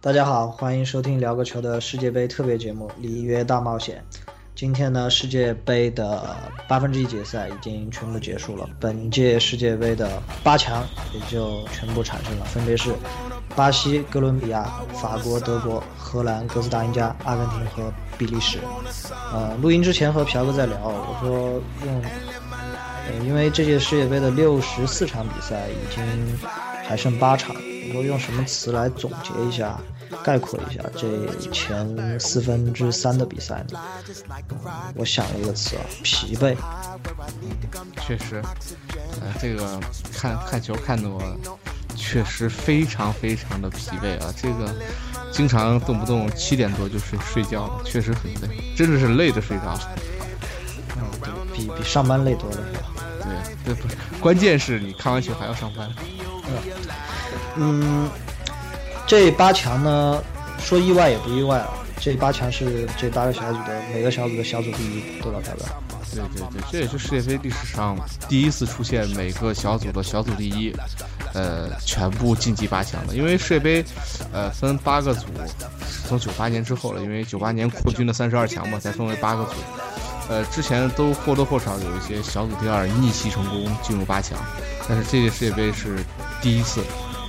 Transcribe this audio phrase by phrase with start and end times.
[0.00, 4.00] 大家好，欢迎收听聊个球的世界杯特别节目《里约大冒险》。
[4.54, 6.36] 今天呢，世界杯的
[6.68, 12.94] 八分之一决赛已经全部结束了，本届世界杯的八强也就全部产生了，分别是
[13.56, 18.60] 巴西、哥伦比亚、法国、德国、荷兰、哥斯达黎加、阿根廷和比利时。
[19.32, 22.02] 呃，录音之前和朴哥在聊，我说用，
[23.08, 26.38] 呃，因为这届世界杯的六十四场比赛已经
[26.88, 29.78] 还剩八场，你说用什么词来总结一下？
[30.24, 33.78] 概括一下这前四分之三的比赛呢？
[34.94, 36.56] 我想了一个词啊，疲惫。
[38.00, 38.42] 确实，
[39.20, 39.78] 呃，这个
[40.10, 41.20] 看看球看的我
[41.94, 44.32] 确实非常非常的疲惫啊！
[44.34, 44.74] 这个
[45.30, 49.78] 经常动不动七点多就睡睡觉了，确实很累，真的是累着睡着。
[50.96, 52.90] 嗯，对比比上班累多了是吧？
[53.64, 55.86] 对，对不是，关键是你看完球还要上班。
[57.56, 58.08] 嗯，
[59.06, 60.22] 这八强呢，
[60.60, 61.68] 说意外也不意外啊。
[62.00, 65.66] 这八强是这八个小组的每个小组的小组第一得到代表。
[66.10, 70.72] 对对对，这也是世界杯历史上第一次出现每个小组的小组第一，
[71.34, 73.14] 呃，全部晋级八强的。
[73.14, 73.84] 因为世界杯，
[74.32, 75.26] 呃，分八个组，
[76.06, 79.50] 从九八年之后了，因为九八年扩军的三十二强嘛，才分为八个组。
[80.30, 84.38] 呃，之前都或多或少有一些小组第二逆袭成功进入八强，
[84.88, 85.96] 但是这届世界杯是
[86.40, 86.82] 第一次，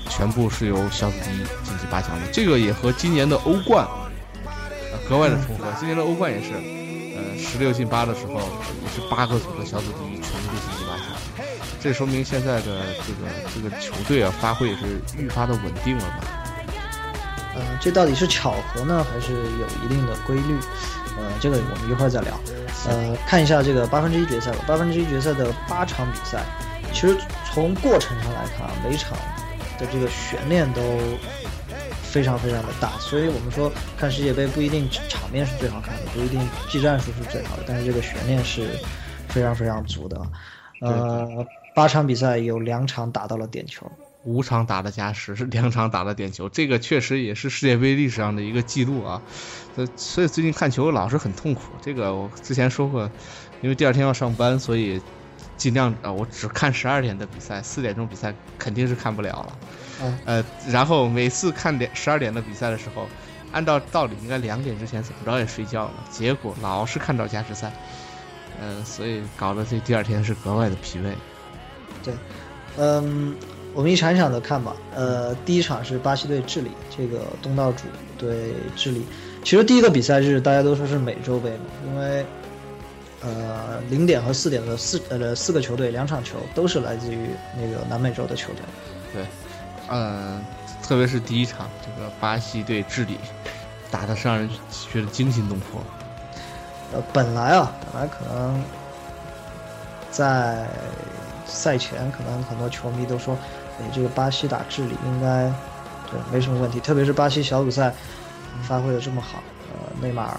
[0.09, 2.27] 全部是由小组第一晋级八强的。
[2.31, 3.88] 这个也和今年的欧冠，
[4.45, 5.65] 呃，格外的重合。
[5.77, 11.45] 今年的欧冠也是，呃，十六进八的时候也是八个组的小组第一全部晋级八强，
[11.81, 16.17] 这说明现在的这个这个球队啊发挥也是愈发的稳定了吧？
[17.55, 20.58] 呃，这到底是巧合呢，还是有一定的规律？
[21.17, 22.39] 呃，这个我们一会儿再聊。
[22.87, 24.59] 呃，看一下这个八分之一决赛吧。
[24.65, 26.45] 八分之一决赛的八场比赛，
[26.93, 27.17] 其实
[27.54, 29.17] 从过程上来看啊，每场
[29.77, 30.82] 的这个悬念都
[32.04, 32.89] 非常非常的大。
[32.99, 36.39] 所以我们说看世界杯不一定场面是最好看的，不一定
[36.70, 38.70] 技战术是最好的，但是这个悬念是
[39.27, 40.21] 非常非常足的。
[40.82, 41.45] 呃，
[41.76, 43.92] 八场比赛有两场打到了点球。
[44.26, 49.21] 五场打了加时，是两场打了点球，这个确实也是世界杯历史上的一个记录啊。
[49.76, 51.61] 呃，所以最近看球老是很痛苦。
[51.81, 53.10] 这个我之前说过，
[53.61, 55.02] 因为第二天要上班，所以
[55.59, 59.58] 尽量啊，我只看十二点的比赛，四点钟比赛肯定是看不了了。
[60.02, 60.20] 嗯。
[60.25, 63.08] 呃，然后每次看点十二点的比赛的时候，
[63.52, 67.71] 按照道理应该两点之前怎么着也睡觉了，结果老是看到加时赛。
[68.59, 71.14] 嗯，所以搞得这第二天是格外的疲惫。
[72.03, 72.14] 对，
[72.77, 73.36] 嗯。
[73.71, 74.75] 我们一场一场的看吧。
[74.95, 77.83] 呃，第一场是巴西对智利，这个东道主
[78.17, 79.05] 对智利。
[79.43, 82.25] 其实第一个比赛日大家都说是美洲杯嘛，因为
[83.21, 88.61] 呃零点和四点的四呃四个球队两场球都是来自于那个南美洲的球队。
[89.13, 89.25] 对，
[89.89, 90.43] 嗯，
[90.83, 93.17] 特别是第一场这个巴西对智利，
[93.89, 94.49] 打的是让人
[94.91, 95.81] 觉得惊心动魄。
[96.93, 98.63] 呃，本来啊，本来可能
[100.11, 100.67] 在
[101.45, 103.37] 赛前可能很多球迷都说。
[103.81, 105.49] 哎，这个巴西打智利应该
[106.11, 107.93] 对没什么问题，特别是巴西小组赛
[108.63, 109.41] 发挥的这么好，
[109.71, 110.37] 呃，内马尔，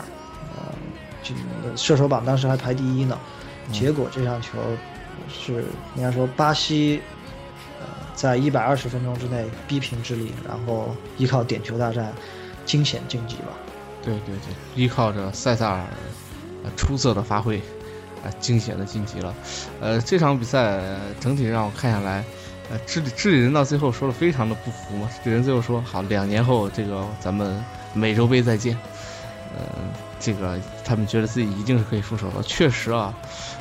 [1.28, 3.18] 呃，这射手榜当时还排第一呢，
[3.72, 4.58] 结果这场球
[5.28, 5.64] 是
[5.96, 7.00] 应该说巴西
[7.80, 12.12] 呃在一百二十分钟之内逼平智利，然后依靠点球大战
[12.64, 13.48] 惊险晋级吧。
[14.02, 15.86] 对对对，依靠着塞萨尔
[16.76, 17.58] 出色的发挥
[18.24, 19.34] 啊，惊险的晋级了。
[19.80, 20.80] 呃，这场比赛
[21.20, 22.24] 整体让我看下来。
[22.70, 27.60] 呃，智利智利人到最后说的非常的不服嘛，智利人最后说好，两年后这个咱们
[27.92, 28.78] 美洲杯再见。
[29.56, 29.66] 呃，
[30.20, 32.42] 这个他们觉得自己一定是可以出手的。
[32.42, 33.12] 确实啊，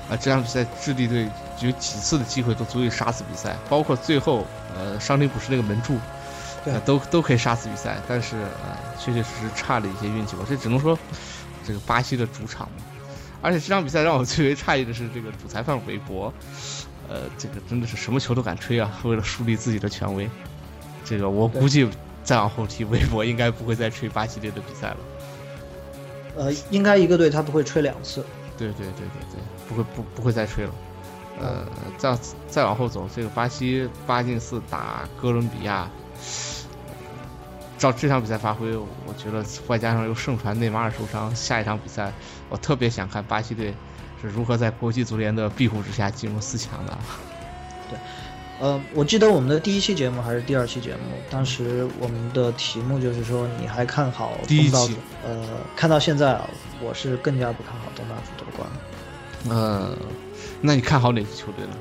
[0.10, 1.28] 啊这场比赛智利队
[1.62, 4.46] 有几次的机会都足以杀死比赛，包括最后
[4.76, 5.98] 呃伤停补时那个门柱，
[6.64, 10.44] 对，都都可以杀死比赛，但是呃确确实实差了一些运气吧。
[10.48, 10.98] 这只能说
[11.66, 12.84] 这个巴西的主场嘛。
[13.42, 16.34] 而且这场比赛让我最为诧异的是这个主裁判韦伯。
[17.12, 18.88] 呃，这个真的是什么球都敢吹啊！
[19.04, 20.30] 为了树立自己的权威，
[21.04, 21.90] 这个我估计
[22.24, 24.98] 再往后踢，韦博应该不会再吹巴西队的比赛了。
[26.36, 28.26] 呃，应该一个队他不会吹两次。
[28.58, 30.72] 对对对对对，不会不不会再吹了。
[31.40, 31.66] 呃，
[31.98, 32.18] 再
[32.48, 35.90] 再往后走，这个巴西八进四打哥伦比亚，
[37.78, 42.12] 照这场比赛发挥，我觉得外加上又盛传内马尔受伤，下一场比赛
[42.50, 43.74] 我特别想看巴西队。
[44.22, 46.98] 是如何在国际足联的庇护之下进入四强的？
[48.60, 54.94] 对，呃，我记得我们的第一期节目还是第二期节目，当时我们的题目就是说你还看好东道主？
[55.26, 55.46] 呃，
[55.76, 56.50] 看到现在啊，
[56.82, 58.80] 我是更加不看好东道主夺冠了。
[59.56, 59.98] 呃，
[60.62, 61.72] 那你看好哪支球队呢？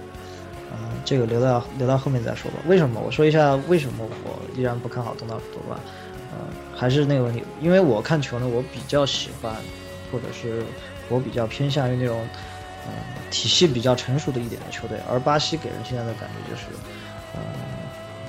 [0.70, 2.58] 呃，这个留到留到后面再说吧。
[2.66, 3.00] 为什么？
[3.00, 5.80] 我说一下为什么我依然不看好东道主夺冠。
[6.30, 6.36] 呃，
[6.76, 9.50] 还是那个问题，因为我看球呢，我比较喜欢，
[10.12, 10.62] 或者是
[11.08, 12.20] 我比较偏向于那种，
[12.86, 12.92] 呃，
[13.30, 14.98] 体系比较成熟的一点的球队。
[15.10, 16.66] 而巴西给人现在的感觉就是，
[17.34, 17.40] 呃，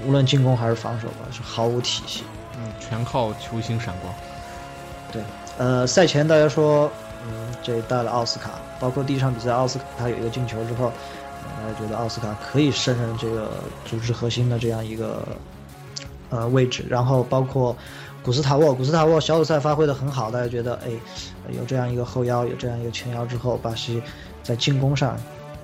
[0.05, 2.23] 无论进攻还是防守吧，是毫无体系。
[2.57, 4.13] 嗯，全靠球星闪光。
[5.11, 5.23] 对，
[5.57, 6.91] 呃，赛前大家说，
[7.25, 10.91] 嗯，这带了奥斯卡，包括第一场比赛奥斯卡他有一个进球之后，
[11.57, 13.49] 大家觉得奥斯卡可以胜任这个
[13.85, 15.25] 组织核心的这样一个
[16.29, 17.75] 呃位置，然后包括
[18.21, 20.91] 古斯塔沃，古斯塔沃小组赛发挥的很好，大家觉得哎，
[21.57, 24.01] 有这样一个后腰，有这样一个前腰之后，巴西
[24.49, 25.15] 在进攻上、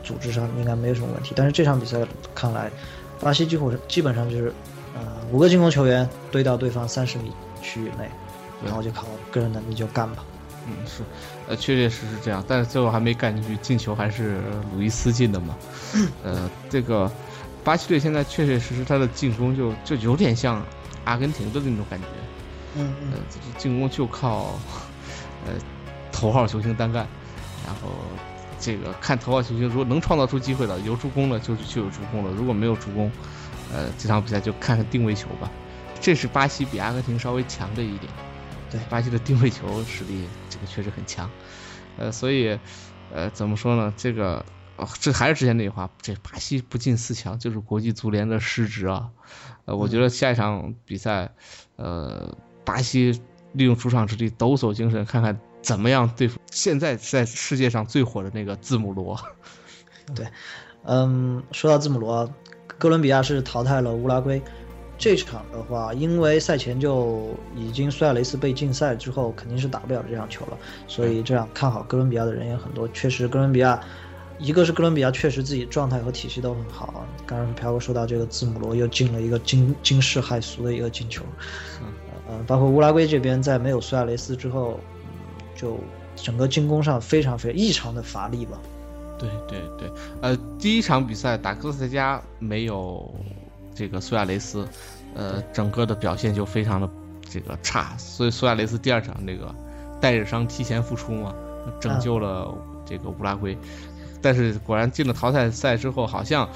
[0.04, 1.34] 组织上应该没有什么问题。
[1.36, 1.98] 但是这场比赛
[2.36, 2.70] 看来，
[3.20, 4.54] 巴西几乎是基本上就是，
[4.94, 5.02] 呃，
[5.32, 7.32] 五个进攻球员堆到对方三十米
[7.64, 8.08] 区域内，
[8.64, 10.24] 然后就靠个人能力就干吧。
[10.68, 11.02] 嗯，是，
[11.48, 14.40] 呃，确确实实这样，但是最后还没干进去，进球还是
[14.72, 15.58] 鲁伊斯进的嘛。
[16.24, 17.12] 呃，这个
[17.64, 20.64] 巴西队现在确确实实他的进攻就就有点像
[21.06, 22.06] 阿根廷的那种感觉，
[22.76, 24.60] 嗯呃，这进攻就靠
[25.48, 25.54] 呃
[26.12, 27.08] 头号球星单干，
[27.66, 27.90] 然后
[28.60, 33.12] 这个看头号球星如果能创造出机会的，有助攻的就就有助攻了，如果没有助攻，
[33.74, 35.50] 呃，这场比赛就看看定位球吧。
[36.00, 38.12] 这是巴西比阿根廷稍微强的一点。
[38.72, 41.30] 对巴西的定位球实力，这个确实很强，
[41.98, 42.57] 呃，所以，
[43.13, 43.94] 呃，怎么说呢？
[43.96, 44.44] 这个，
[44.75, 49.12] 哦、这还是之前那句话，这巴西不进四强就是国际足联的失职啊。
[49.66, 51.31] 呃，我觉得下一场比赛，
[51.75, 52.36] 呃，
[52.66, 53.22] 巴西
[53.54, 59.19] 利用主场之力抖擞精神，看看怎么样对付现在在世界上最火的那个字母罗。
[60.15, 60.27] 对
[60.83, 62.31] 嗯，说到字母罗，
[62.77, 64.39] 哥伦比亚是淘汰了乌拉圭。
[64.97, 70.57] 这场的话，因为赛前就已经苏亚雷斯被禁赛之后，肯定是打不了这场球了，
[70.88, 72.88] 所以这样看好哥伦比亚的人也很多。
[72.89, 73.81] 确实，哥伦比亚，
[74.38, 77.01] 一个是哥伦比亚确实自己状态和体系都很好啊。
[77.25, 81.25] 刚刚飘哥说到这个字母罗又进了一个惊惊世骇俗的一个进球，
[82.29, 84.94] 呃，包括乌拉圭这边在没有苏亚雷斯之后，嗯
[85.56, 85.80] 就
[86.16, 88.60] 整个进攻上非常非常异常的乏力吧。
[89.18, 89.90] 对对对，
[90.22, 93.10] 呃，第一场比赛打哥斯达黎加没有
[93.74, 94.68] 这个苏亚雷斯，
[95.13, 96.90] 呃，整个的表现就非常的
[97.30, 99.56] 这个差，所以苏亚雷斯第二场那个
[100.02, 101.34] 带着伤提前复出嘛，
[101.80, 102.54] 拯救了
[102.86, 103.58] 这个乌拉圭，
[104.22, 106.50] 但是果然进了淘汰赛之后，好像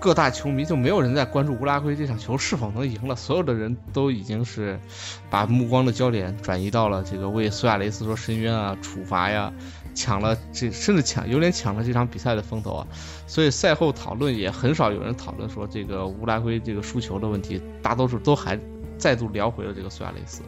[0.00, 4.80] 各大球迷就没有人在关注乌拉圭这场球是否能赢了，所有的人都已经是
[5.28, 9.52] 把目光的焦点转移到了这个为苏亚雷斯说申冤啊、处罚呀。
[9.92, 12.86] 抢了这，甚至抢有点抢了这场比赛的风头啊，
[13.26, 18.58] 所以赛后讨论也很少有人讨论说这个乌拉圭这个输球的问题，大多数都还
[18.96, 20.42] 再度聊回了这个苏亚雷斯，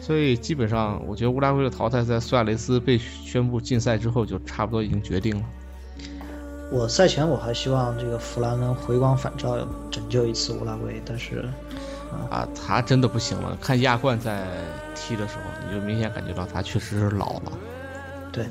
[0.00, 5.44] 所以基本上我觉得乌拉圭的淘汰赛，苏亚雷斯被宣布禁赛之后，就差不多已经决定了。
[6.70, 9.56] 我赛前我还希望这个弗兰能回光返照，
[9.90, 11.44] 拯救一次乌拉圭，但是
[12.30, 13.56] 啊，他真的不行了。
[13.60, 14.46] 看亚冠在
[14.94, 17.52] 踢的时候，你就明显感觉到他确实是老了。
[18.32, 18.46] 对，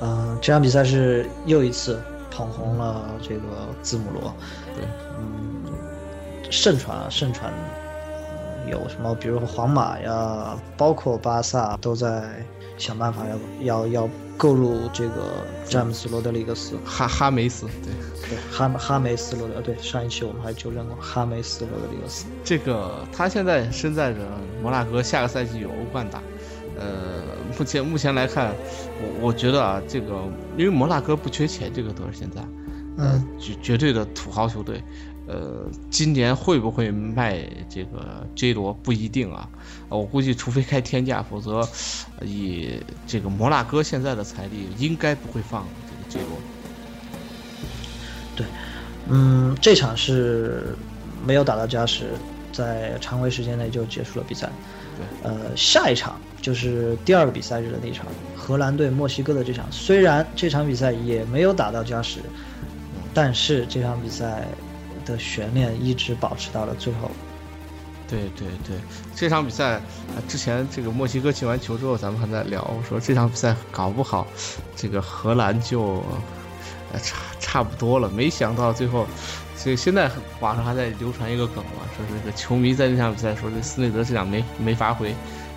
[0.00, 3.42] 嗯、这场比赛是又一次捧红了这个
[3.82, 4.32] 字母罗。
[4.76, 4.84] 对，
[5.18, 5.72] 嗯，
[6.50, 9.12] 盛传啊，盛传，呃有什么？
[9.16, 12.22] 比如说皇马呀，包括巴萨都在
[12.78, 13.24] 想办法
[13.60, 16.76] 要要要购入这个詹姆斯罗德里格斯。
[16.84, 17.92] 哈哈梅斯，对
[18.28, 22.26] 对，哈哈梅斯罗德，对，上一期我们还纠正过哈梅斯罗德里格斯。
[22.42, 24.18] 这个他现在身在着
[24.62, 26.22] 摩纳哥，下个赛季有欧冠打。
[26.76, 27.22] 呃，
[27.56, 28.52] 目前目前来看，
[29.00, 30.24] 我我觉得啊，这个
[30.56, 32.40] 因为摩纳哥不缺钱，这个都是现在，
[32.96, 34.82] 呃，嗯绝绝对的土豪球队。
[35.26, 39.48] 呃，今年会不会卖这个 J 罗不一定啊，
[39.88, 41.66] 呃我估计除非开天价，否则
[42.18, 45.66] 呃以这个摩纳哥现在的财力，应该不会放
[46.10, 46.38] 这个 J 罗。
[48.36, 48.46] 对
[49.08, 50.76] 嗯，这场是
[51.24, 52.10] 没有打到加时，
[52.52, 54.50] 在常规时间内就结束了比赛。
[54.96, 59.66] 对，呃，下一场就是第二个比赛日的那场，荷兰对墨西哥的这场。
[59.70, 62.20] 虽然这场比赛也没有打到加时，
[63.12, 64.46] 但是这场比赛
[65.04, 67.10] 的悬念一直保持到了最后。
[68.06, 68.76] 对对对，
[69.16, 69.80] 这场比赛，
[70.14, 74.26] 呃，之前这个墨西哥进完球之后，咱们还在聊说这场比赛搞不好，
[74.76, 76.04] 这个荷兰就，
[76.92, 78.08] 呃，差差不多了。
[78.10, 79.06] 没想到最后，
[79.56, 85.14] 所以现在网上还在流传一个梗嘛，说这个球迷在这场比赛说这斯内德这场没没发挥，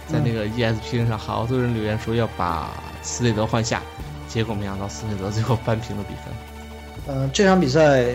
[0.07, 2.71] 在那个 ESPN 上好多人留言说要把
[3.03, 3.81] 斯内德换下，
[4.29, 7.13] 结果没想到斯内德最后扳平了比分。
[7.15, 8.05] 呃，这场比赛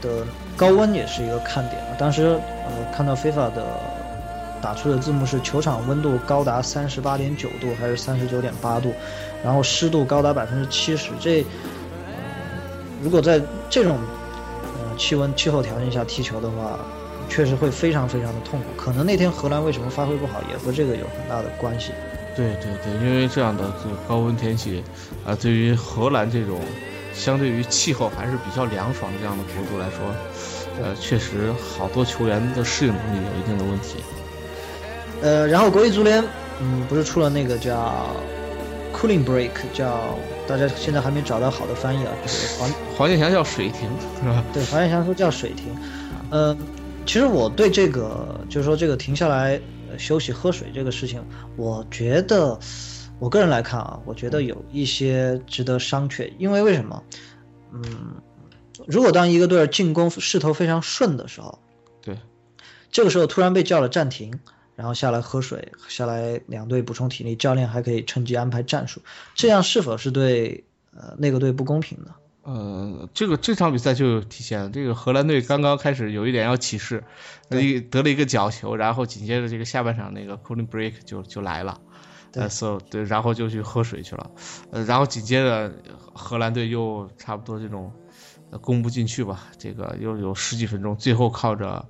[0.00, 0.26] 的
[0.58, 1.80] 高温也是一个看点。
[1.96, 3.64] 当时呃看到非法的
[4.60, 8.92] 打出的字幕是球场温度高达三十八点九度还是三十九点八度，
[9.44, 11.10] 然后湿度高达百分之七十。
[11.20, 12.12] 这、呃、
[13.00, 13.96] 如果在这种
[14.62, 16.76] 呃气温气候条件下踢球的话，
[17.28, 18.66] 确实会非常非常的痛苦。
[18.76, 21.92] 可能那天荷兰为什么发挥不好，也和这个有很大的关系。
[22.34, 24.82] 对对对，因为这样的这高温天气，
[25.24, 26.58] 啊，对于荷兰这种
[27.18, 30.14] 相对于气候还是比较凉爽的这样的国度来说，
[30.82, 33.96] 呃，确实好多球员的适应能力有一定的问题。
[35.20, 36.22] 呃，然后国际足联，
[36.60, 38.14] 嗯，不是出了那个叫
[38.94, 43.90] cooling break，叫大家现在还没找到好的翻译啊， 就是黄黄健翔叫水停
[44.22, 44.44] 是吧？
[44.54, 45.66] 对，黄健翔说叫水停。
[46.30, 46.56] 呃，
[47.04, 49.60] 其实我对这个就是说这个停下来。
[49.96, 51.24] 休息喝水这个事情，
[51.56, 52.56] 我觉得，
[53.18, 56.32] 我个人来看啊，我觉得有一些值得商榷。
[56.38, 57.02] 因为为什么？
[57.72, 58.14] 嗯，
[58.86, 61.58] 如果当一个队进攻势头非常顺的时候，
[62.00, 62.16] 对，
[62.90, 64.38] 这个时候突然被叫了暂停，
[64.76, 69.02] 然后下来喝水，下来两队补充体力，教练还可以趁机安排战术，
[69.34, 70.64] 这样是否是对
[70.96, 72.14] 呃那个队不公平呢？
[72.44, 74.70] 呃，这个这场比赛就有体现了。
[74.70, 77.04] 这个荷兰队刚刚开始有一点要起势，
[77.50, 81.78] 得得了一个角球，然后紧接着这个下半场那个 cooling break 就就来了，
[82.32, 84.30] 对，so 对，然后就去喝水去了，
[84.70, 85.72] 呃，然后紧接着
[86.12, 87.92] 荷兰队又差不多这种
[88.60, 91.84] 攻不进去吧，这个又有十几分钟，最后靠着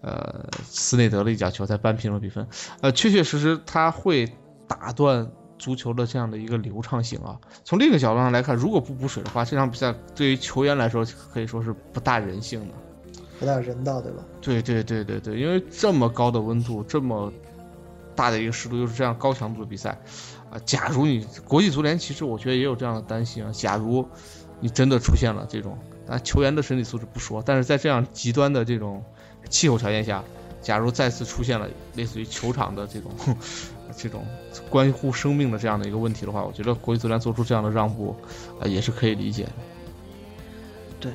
[0.00, 2.46] 呃斯内德的一脚球才扳平了比分。
[2.80, 4.32] 呃，确确实实他会
[4.66, 5.30] 打断。
[5.60, 12.74] 足球的这样的一个流畅性啊，从另一个角度上来看，如果不补水的话，这场比赛对于球员来说可以说是不大人性的，
[13.40, 14.22] 不大人道，对吧？
[14.40, 17.32] 对对对对对，因为这么高的温度，这么
[18.18, 19.98] 大的一个湿度，又是这样高强度的比赛，
[20.50, 24.06] 啊，假如你国际足联其实我觉得也有这样的担心啊，假如
[24.58, 29.04] 你真的出现了这种，啊，球员的身体素质不说，但是在这样极端的这种
[29.48, 30.24] 气候条件下，
[30.60, 33.10] 假如再次出现了类似于球场的这种。
[33.96, 34.22] 这种
[34.68, 38.14] 关乎生命的这样的一个问题的话，我觉得国际足联做出这样的让步，
[38.60, 39.52] 啊，也是可以理解的。
[41.00, 41.12] 对，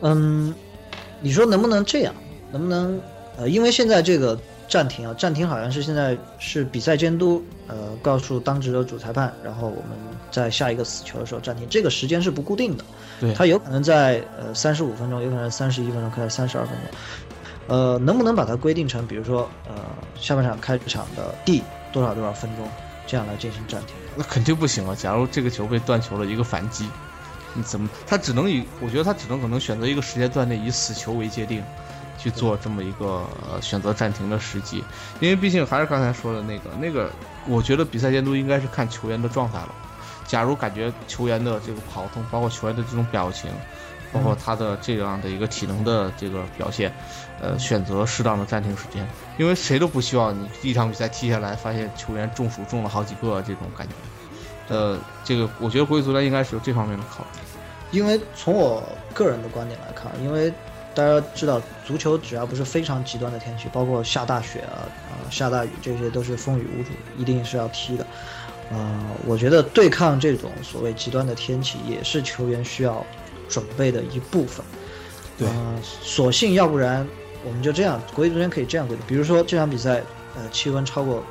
[0.00, 0.54] 嗯，
[1.20, 2.14] 你说能不能这样？
[2.50, 2.98] 能不能
[3.36, 4.36] 呃，因为现在这个
[4.68, 9.96] 暂停啊，暂停好像是现在是比赛监督呃告诉当值的主裁判，然后我们
[10.30, 12.84] 在下一个死球的时候暂停，这个时间是不固定的，
[13.20, 19.74] 对，它有可能在呃三十五分钟，有可能三十一分钟，可能三十二分钟，呃，能不能把它规定成，比如说呃
[20.20, 21.62] 下半场开场的第。
[21.92, 22.68] 多少多少分钟，
[23.06, 23.96] 这样来进行暂停？
[24.16, 24.94] 那肯定不行啊！
[24.94, 26.86] 假如这个球被断球了，一个反击，
[27.54, 27.88] 你怎么？
[28.06, 31.62] 他只能以，我觉得他只能可能选择一个时间段内以死球为界定，
[32.18, 33.24] 去做这么一个
[33.60, 34.84] 选择暂停的时机。
[35.20, 37.10] 因为毕竟还是刚才说的那个那个，
[37.46, 39.74] 我觉得比赛监督应该是看球员的状态了。
[40.26, 43.50] 假如感觉球员的这个跑动，包括球员的这种表情。
[44.12, 46.90] 包括他的这样的一个体能的这个表现，
[47.42, 49.06] 呃，选择适当的暂停时间，
[49.36, 53.94] 因为谁都不希望你一场比赛踢下来，发现球员中暑中了好几个这种感觉。
[54.68, 57.40] 呃，这个我觉得国际足联应该是有这方面的考虑。
[57.90, 58.82] 因为从我
[59.12, 60.50] 个人的观点来看，因为
[60.96, 68.06] 大家知道，足球只要不是非常极端的天气，包括下大雪啊、啊下大雨，这些都是风雨无阻，一定是要踢的。
[68.72, 73.06] 呃，我觉得对抗这种所谓极端的天气，也是球员需要。
[73.48, 74.66] 准备的一部分，
[75.38, 75.46] 对，
[76.02, 77.06] 索性要不然
[77.44, 80.02] 我们就这样，国际足联可以这样规定，比如说这场比赛，
[80.34, 81.22] 呃，气温超过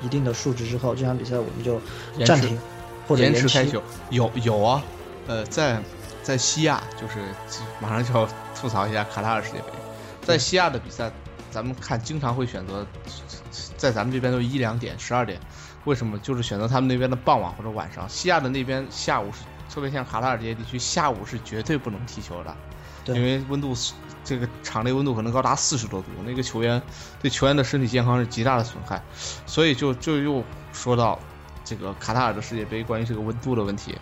[0.00, 1.80] 一定的数值之后，这场比赛我们就
[2.24, 2.56] 暂停
[3.08, 3.82] 或者延迟开球。
[4.10, 4.84] 有有啊，
[5.26, 5.82] 呃，在
[6.24, 7.22] 在西亚，就是
[7.80, 9.66] 马上就要吐槽一下卡塔尔世界杯，
[10.22, 11.12] 在西亚的比赛，
[11.52, 12.84] 咱们看经常会选择
[13.76, 15.38] 在咱们这边都一两点、十二点，
[15.84, 16.18] 为什么？
[16.18, 19.38] 就是选择他们那边的傍晚或者晚上，西亚的那边下午是。
[19.70, 22.54] 特别像卡塔尔这些地区，下午是绝对不能踢球的，
[23.12, 23.74] 因为温度，
[24.22, 26.80] 这个场内温度可能高达四十多度，那个球员
[27.20, 29.02] 对球员的身体健康是极大的损害，
[29.46, 31.18] 所以就就又说到
[31.64, 33.98] 这个卡塔尔的世界杯关于这个温度的问题，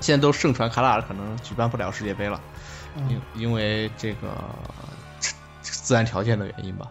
[0.00, 2.40] 现在都盛传卡塔尔可能举办不了世界杯了，
[3.08, 4.28] 因因为这个
[5.60, 6.88] 自然条件的原因吧，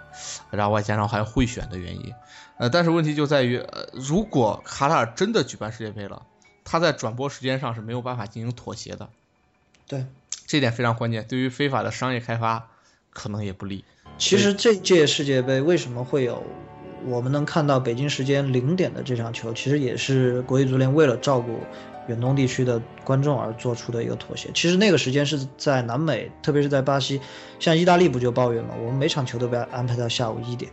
[0.52, 2.14] 然后外加上还有贿选的原因，
[2.58, 6.24] 呃，但是问题就在于，呃，如果卡塔尔真的举办世界杯了。
[6.72, 9.10] 他在转播时间上是没有办法进行妥协的，
[9.88, 10.06] 对，
[10.46, 12.68] 这点非常关键，对于非法的商业开发
[13.10, 13.84] 可能也不利。
[14.20, 16.44] 其实这届世界杯为什么会有
[17.06, 21.60] 我们能看到北京时间零点的这场球，其实也是国际足联为了照顾
[22.08, 24.50] 远东地区的观众而做出的一个妥协。
[24.54, 27.22] 其实那个时间是在南美，特别是在巴西，
[27.60, 30.72] 像意大利不就抱怨嘛，我们每场球都被安排到下午一点。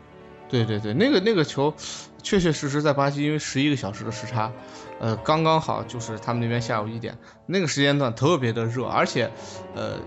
[0.48, 1.74] 对对对，那个那个球，
[2.22, 4.52] 确确实实在巴西，因为十一个小时的时差。
[4.98, 9.30] 呃，刚刚好就是他们那边下午一点，那个时间段特别的热，而且，
[9.74, 9.98] 呃，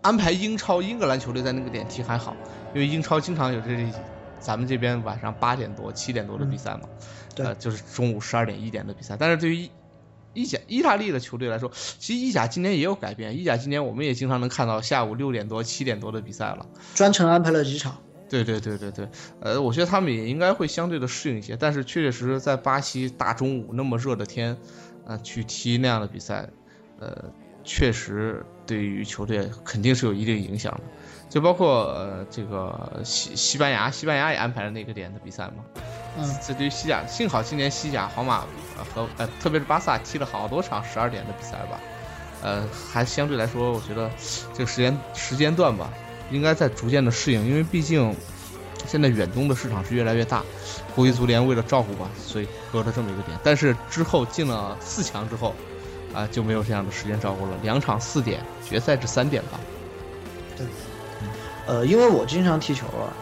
[0.00, 2.34] 安排英超英格兰球队在那个点踢还好，
[2.74, 3.86] 因为英超经常有这
[4.40, 6.80] 咱们这边晚上八点多七点多的比赛嘛，
[7.34, 9.16] 对呃，就是中午十二点一点的比赛。
[9.16, 9.68] 但是对于
[10.34, 13.38] 意甲意大利的球队来说，其实意甲今年也有改变。
[13.38, 16.66] 意甲今年我们也经常能看到下午六点多七点多的比赛了。
[16.94, 17.96] 专程安排了几场。
[18.28, 19.06] 对对对对对，
[19.40, 24.56] 呃，我觉得他们也应该会相对的适应一些，但是确确实实在巴西大中午那么热的天，
[25.04, 26.48] 呃，去踢那样的比赛，
[26.98, 27.30] 呃，
[27.62, 30.80] 确实对于球队肯定是有一定影响的，
[31.32, 35.64] 就包括呃这个西西班牙，西班牙也安排了那个点的比赛嘛，
[36.18, 38.44] 嗯，这对于西甲，幸好今年西甲皇马
[38.76, 41.80] 呃和呃特别是巴萨踢了好多场十二点的比赛吧，
[42.42, 44.10] 呃，还相对来说，我觉得
[44.52, 45.90] 这个时间时间段吧。
[46.30, 48.14] 应该在逐渐的适应，因为毕竟
[48.86, 50.42] 现在远东的市场是越来越大，
[50.94, 53.38] 国际足联为了照顾吧，所以隔了这么一个点。
[53.42, 55.54] 但是之后进了四强之后，
[56.14, 59.60] 啊就没有这样的时间照顾了，两场四点，决赛是三点吧？
[60.56, 60.66] 对，
[61.66, 63.12] 呃，因为我经常踢球啊，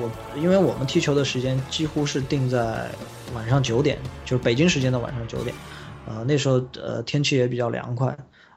[0.00, 2.90] 我因为我们踢球的时间几乎是定在
[3.34, 5.54] 晚上九点，就是北京时间的晚上九点，
[6.06, 8.16] 呃，那时候呃天气也比较凉快。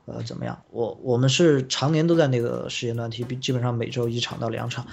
[0.10, 0.58] 呃，怎么样？
[0.72, 4.88] 我我们是常年都在那个时间段踢，基本上每周一场到两场，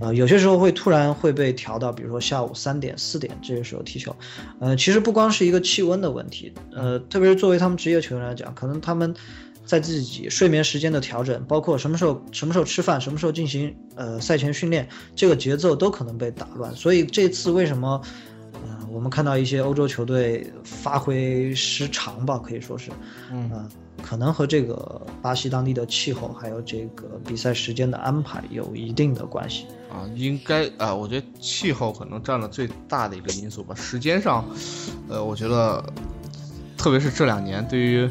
[0.00, 4.14] 呃，有些时候会突然会被调到，比如说下午三点、四点这个时候踢球。
[4.60, 9.12] 呃，其实不光是一个气温的问题，呃，特别是作为他们职业球员来讲，可能他们
[9.70, 16.74] 在自己睡眠时间的调整，包括什么时候什么时候吃饭，什么时候进行呃赛前训练，这个节奏都可能被打乱。
[16.74, 18.02] 所以这次为什么，
[18.64, 22.90] 呃，我们看到一些欧洲球队发挥失常吧，可以说是，
[23.30, 23.68] 嗯。
[24.02, 33.74] 可能和这个巴西当地的气候，还有这个比赛时间的安排有一定的关系啊，应该啊，我觉得气候可能占了最大的一个因素吧。
[33.74, 34.42] 时间上，
[35.06, 35.84] 呃，我觉得，
[36.78, 38.10] 特别是这两年，对于，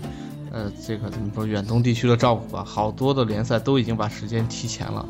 [0.52, 5.06] 呃，这个怎么说，远东地区的照顾吧，好多的联赛都已经把时间提前了，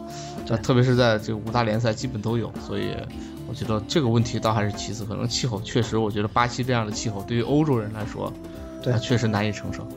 [0.45, 2.91] 对，特别是在这个五大联赛基本都有，所以
[3.47, 8.31] 我觉得这个问题倒还是其次，可能气候确实，我觉得巴西这样的气候对于欧洲人来说，
[8.83, 9.87] 对，确实难以承受。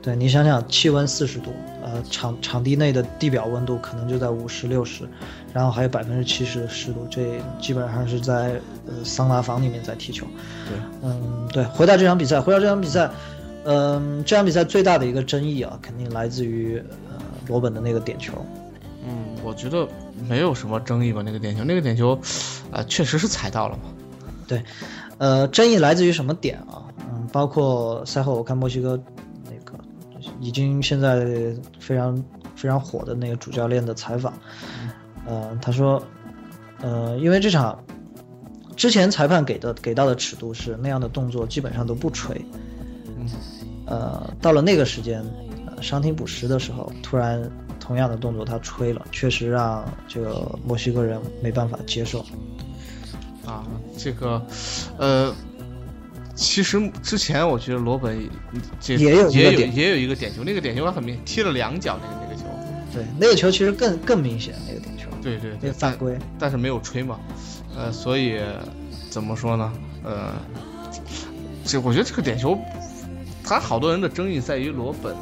[0.00, 5.06] 对你想想，气温四十度，呃，场场地内的地表温度可能就在五十六十，
[5.52, 10.24] 然后还有百分之七十的湿度，这基本上是在呃桑拿房里面在踢球。
[10.68, 11.64] 对，嗯，对。
[11.64, 13.10] 回到这场比赛，回到这场比赛，
[13.70, 18.32] 嗯，这场比赛最大的一个争议啊，肯定来自于呃罗本的那个点球。
[19.06, 19.86] 嗯，我觉得
[20.26, 22.18] 没有什么争议吧，那个点球，那个点球，
[22.72, 23.82] 啊，确实是踩到了嘛。
[24.46, 24.64] 对，
[25.18, 26.82] 呃，争议来自于什么点啊？
[26.98, 28.98] 嗯，包括赛后我看墨西哥
[29.44, 29.78] 那个。
[30.40, 31.26] 已经现在
[31.80, 34.32] 非常非常火的那个主教练的采访，
[35.26, 36.02] 呃，他说，
[36.80, 37.82] 呃，因为这场
[38.76, 42.40] 之前裁判给的给到的尺度是那样的动作基本上都不吹，
[43.88, 45.24] 呃，到了那个时间，
[45.66, 47.42] 呃伤停补时的时候，突然
[47.80, 52.20] 同样的动作他吹了，确实让这个墨西哥人没办法接受。
[53.44, 53.64] 啊，
[53.96, 54.40] 这个，
[54.98, 55.34] 呃。
[56.40, 58.16] 其实之前我觉得罗本
[58.78, 62.44] 这也有也有也有一个点球，那个点球很明踢了两脚，那个那个球，
[62.94, 67.18] 对，那个球其实更更明显，那个点球，对对，那个犯规，但是没有吹嘛，
[67.76, 68.38] 呃，所以
[69.10, 69.72] 怎么说呢？
[70.04, 70.32] 呃，
[71.64, 72.56] 这我觉得这个点球，
[73.48, 75.16] 他好多人的争议在于罗本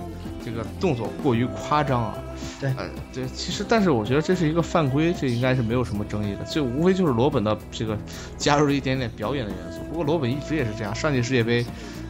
[0.45, 2.19] 这个动作过于夸张啊。
[2.61, 6.45] 对，呃，对，其实，但是我觉得这是一个犯规，这应该是没有什么争议的。
[6.51, 7.97] 这无非就是罗本的这个
[8.37, 9.79] 加入了一点点表演的元素。
[9.89, 11.65] 不过罗本一直也是这样，上届世界杯，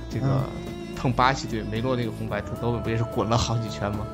[0.08, 0.44] 这个
[0.96, 4.06] 碰巴西队梅洛那个红白，罗本不也是滚了好几圈吗？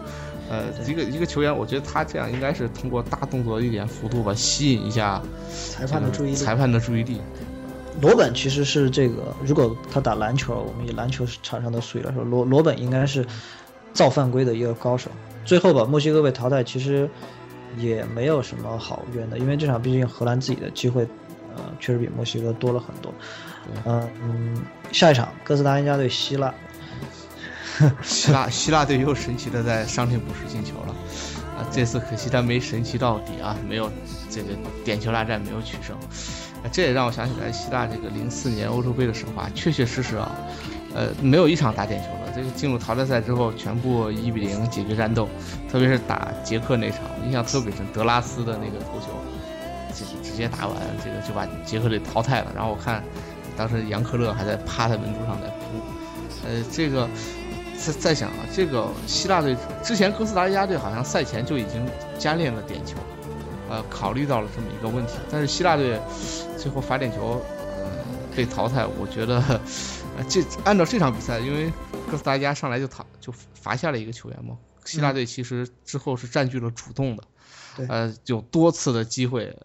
[0.51, 6.35] 呃，一个一个球员，我觉得他这样应该是通过大动作一点幅度吧，吸引一下裁判的注意力。
[6.35, 7.21] 裁判的注意力。
[8.01, 13.27] 罗本其实是这个，如果他打篮球，我们以篮球场上的术语来说，罗罗本应该是
[13.93, 15.11] 造犯规的一个高手。
[15.45, 17.09] 最后吧，墨西哥被淘汰，其实
[17.77, 21.03] 也没有什么好冤的，因为这场毕竟荷兰自己的机会，
[21.57, 23.13] 呃，确实比墨西哥多了很多。
[23.85, 26.53] 嗯，下一场哥斯达黎加对希腊，
[28.03, 30.95] 希腊希腊队又神奇的在伤停补时进球了，
[31.57, 33.91] 啊，这次可惜他没神奇到底啊，没有
[34.31, 34.49] 这个
[34.85, 36.03] 点球大战没有取胜，啊，
[36.71, 40.31] 这也让我想起来希腊这个零四年欧洲杯的神话，确确实实啊，
[40.95, 42.33] 呃，没有一场打点球的。
[42.35, 45.29] 这个进入淘汰赛之后，全部一比零解决战斗，
[45.71, 47.85] 特别是打捷克那场，印象特别深。
[47.93, 49.09] 德拉斯的那个头球，
[49.93, 52.53] 直直接打完，这个就把捷克队淘汰了。
[52.55, 53.03] 然后我看，
[53.57, 55.65] 当时杨科勒还在趴在门柱上在哭。
[56.49, 57.07] 呃，这个
[57.77, 61.87] 在在想啊，这个希腊队之前哥斯达黎加队好像赛前就已经
[62.19, 62.97] 加练了点球，
[63.73, 65.15] 呃，考虑到了这么一个问题。
[65.31, 65.99] 但是希腊队
[66.59, 67.43] 最后罚点球，
[67.79, 67.91] 呃，
[68.37, 68.87] 被淘汰。
[68.87, 69.41] 我觉得，
[70.19, 71.73] 呃，这按照这场比赛，因为。
[72.11, 77.25] 哥斯达黎加上来就淘就罚下了一个球员嘛，希腊队其实之后是占据了主动的，
[77.75, 79.57] 对呃，有多次的机会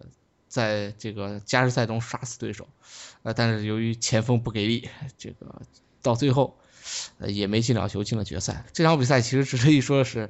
[0.47, 2.69] 在这个加时赛中杀死对手，
[3.23, 5.61] 呃，但是由于前锋不给力，这个
[6.01, 6.57] 到最后。
[7.17, 8.63] 呃，也没进了球，进了决赛。
[8.71, 10.29] 这场比赛其实值得一说的是，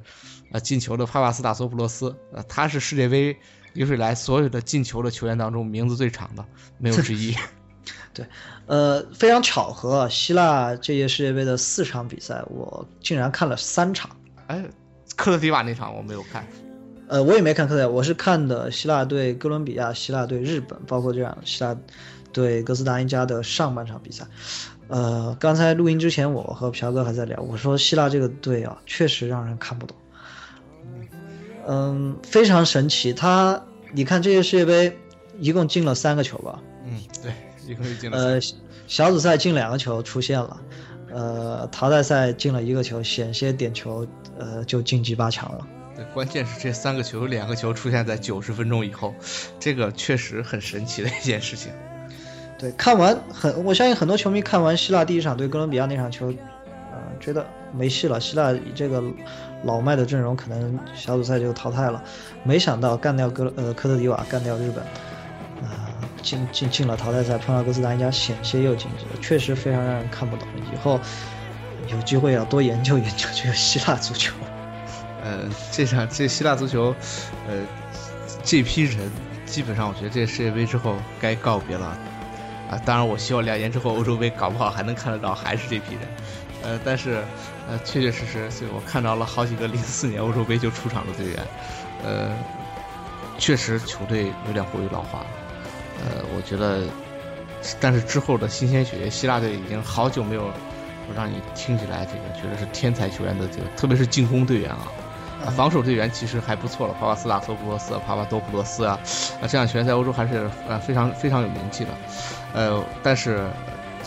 [0.50, 3.38] 呃，进球的帕帕斯塔索普洛斯，呃，他是世界杯
[3.74, 6.44] 有史以来所有的进球的球员当中名字最长的，
[6.78, 7.34] 没有之一。
[8.12, 8.26] 对，
[8.66, 14.10] 呃，非常巧合，啊，希腊这届世界杯的四场比赛，我竟然看了三场。
[14.48, 14.64] 哎，
[15.14, 16.44] 克特迪瓦那场我没有看。
[17.06, 21.76] 呃，我也没看克特迪瓦，我是看的希腊对哥伦比亚、希腊对日本，包括这样希腊
[22.32, 24.26] 对哥斯达黎加的上半场比赛。
[24.88, 29.96] 呃，刚才录音之前，我和朴哥还在聊，我说希腊这个队啊，确实让人看不懂。
[31.70, 33.12] 嗯，非常神奇。
[33.12, 34.98] 他，你看这届世界杯
[35.38, 36.60] 一共进了三个球吧？
[36.86, 37.30] 嗯，对，
[37.70, 38.16] 一共进了。
[38.16, 38.40] 呃，
[38.86, 40.60] 小组赛进两个球出现了，
[41.12, 44.06] 呃，淘汰赛进了一个球，险些点球，
[44.38, 45.66] 呃，就晋级八强了。
[45.94, 49.14] 对，关键是这三个球，两个球出现在九十分钟以后，
[49.60, 51.70] 这个确实很神奇的一件事情。
[52.58, 56.28] 对，看完很，我相信很多球迷看完希腊第一场对哥伦比亚那场球，
[56.90, 58.20] 呃，觉得没戏了。
[58.20, 59.02] 希腊以这个
[59.64, 62.02] 老迈的阵容，可能小组赛就淘汰了。
[62.44, 64.84] 没想到干掉哥呃科特迪瓦，干掉日本，
[65.62, 65.90] 啊，
[66.22, 70.46] 进进进了淘汰赛，碰到哥斯达黎加，险些又晋级，确实非常让人看不懂。
[70.72, 71.00] 以后
[71.88, 74.34] 有机会要多研究研究这个希腊足球。
[75.24, 76.94] 呃，这场这希腊足球，
[77.48, 77.54] 呃，
[78.42, 79.10] 这批人
[79.44, 81.98] 基本上，我觉得这世界杯之后该告别了。
[82.70, 86.02] 啊，当然，我希望两年之后欧洲杯搞不好还能看得到，还是这批人。
[86.62, 87.22] 呃，但是，
[87.68, 91.36] 呃，确确实实，所以我看到了好几个零四年欧洲杯就出场的队员。
[92.02, 92.30] 呃，
[93.38, 95.26] 确实球队有点过于老化了。
[96.00, 96.84] 呃，我觉得，
[97.80, 100.50] 但是之后的新鲜血液，希腊队已经好久没有
[101.14, 104.88] 让你听起来这个觉得是天才球员的这个，特别是进攻队员啊。
[105.44, 108.98] 啊，防守队员其实还不错了，帕帕斯塔托普罗斯、帕帕多普罗斯啊，
[109.40, 111.90] 啊，这样球员在欧洲还是呃非常非常有名气的，
[112.52, 113.48] 呃，但是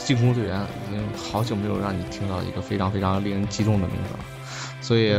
[0.06, 4.20] 进攻队员已经好久没有让你听到一个非常非常令人激动的名字了，
[4.82, 5.16] 所以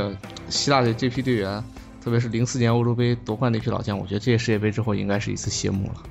[0.48, 1.62] 希腊的这批队员，
[2.02, 6.02] 特别是零四年欧洲杯夺冠那批老将，我觉得这届世界杯之后应该是一次谢幕了。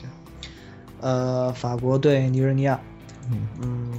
[0.00, 0.08] 对，
[1.00, 2.78] 呃，法国对尼日利亚，
[3.30, 3.90] 嗯嗯。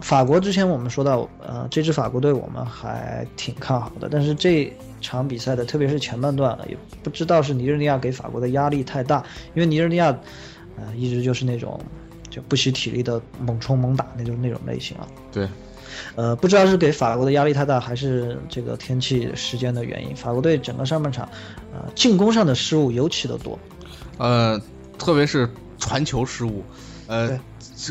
[0.00, 10.16] 法国之前我们说到，呃，这支法国队我们还挺看好的，但是这场比赛的，特别是前半段，也不知道是尼日利亚给法国的压力太大，因为尼日利亚，
[10.76, 11.80] 呃，一直就是那种
[12.30, 15.06] 就不惜体力的猛冲猛打那种那种类型啊。
[15.32, 15.48] 对，
[16.16, 21.28] 呃，不知道是给法国的压力太大，还是这个天气时间的原因，法国队整个上半场，
[21.72, 23.58] 呃，进攻上的失误尤其的多，
[24.18, 24.60] 呃，
[24.98, 26.62] 特别是传球失误，
[27.06, 27.38] 呃。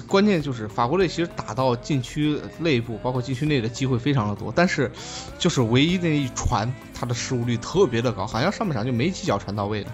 [0.06, 4.92] 关键就是法国队其实打到禁区内部，包括禁区内的机会非常的多，但是
[5.40, 9.90] 就是唯一那一传，他的失误率特别的高，好像上半场就没几脚传到位的。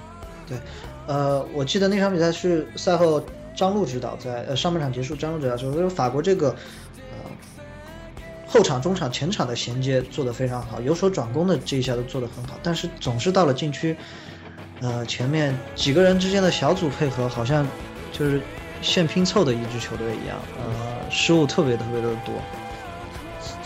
[0.47, 0.57] 对，
[1.05, 3.23] 呃，我记得那场比赛是赛后
[3.55, 6.49] 张路指导在呃上半场结束，张路指导说，法国这个
[6.97, 7.31] 呃
[8.47, 13.95] 后场、中场、前场的衔接做得非常好，有所转攻的这一下都做得很好，但是总是到了禁区，
[14.81, 17.67] 呃前面几个人之间的小组配合好像
[18.11, 18.41] 就是。
[18.85, 22.35] 现拼凑的一支球队一样，呃，失误特别特别的多。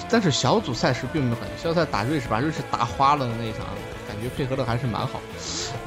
[0.07, 3.61] 但是小组赛时并没有感觉，小组赛打瑞士把瑞士打花了的那一场，
[4.07, 5.19] 感觉配合的还是蛮好。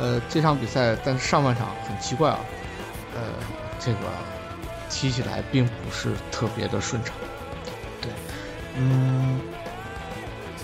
[0.00, 2.40] 呃，这场比赛，但是上半场很奇怪啊，
[3.14, 3.20] 呃，
[3.80, 3.98] 这个
[4.88, 7.14] 踢起来并不是特别的顺畅。
[8.00, 8.10] 对，
[8.76, 9.40] 嗯，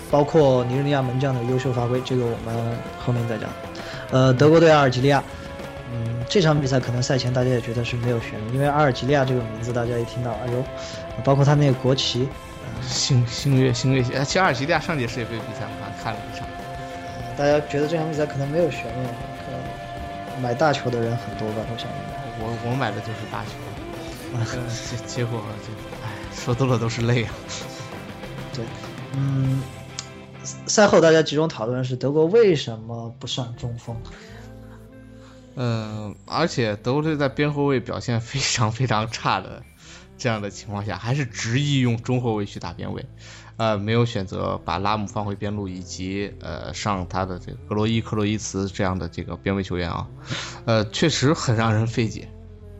[0.09, 3.49] 包括尼日利亚门将的优秀发挥，这个我们后面再讲。
[4.11, 5.23] 呃，德国对阿尔及利亚。
[5.89, 10.61] 嗯，这场比赛可能赛前大家也觉得是没有悬念，因为阿尔及利亚这个名字大家一听到，哎呦，
[11.23, 12.27] 包括他那个国旗，
[12.81, 16.45] 星星月星月其实阿尔及利亚上届世界杯比赛我还看了一场，
[17.37, 19.05] 大家觉得这场比赛可能没有悬念，
[19.45, 19.51] 可
[20.33, 21.87] 能买大球的人很多吧，我想。
[22.39, 23.51] 我我买的就是大球，
[24.69, 25.73] 结结果就，
[26.05, 27.33] 哎，说多了都是泪啊。
[28.53, 28.65] 对，
[29.13, 29.61] 嗯，
[30.65, 33.95] 赛后大家集中讨论是德国为什么不上中锋。
[35.55, 39.63] 嗯，而且德国队在边后卫表现非常非常差的
[40.17, 43.05] 这样的情况下，还是执意用中后卫去打边卫，
[43.57, 50.07] 呃，没有选择把拉姆放回边路，以及呃上他的这个格罗伊、克罗伊茨这样的这个边卫球员啊，
[50.65, 52.29] 呃，确实很让人费解。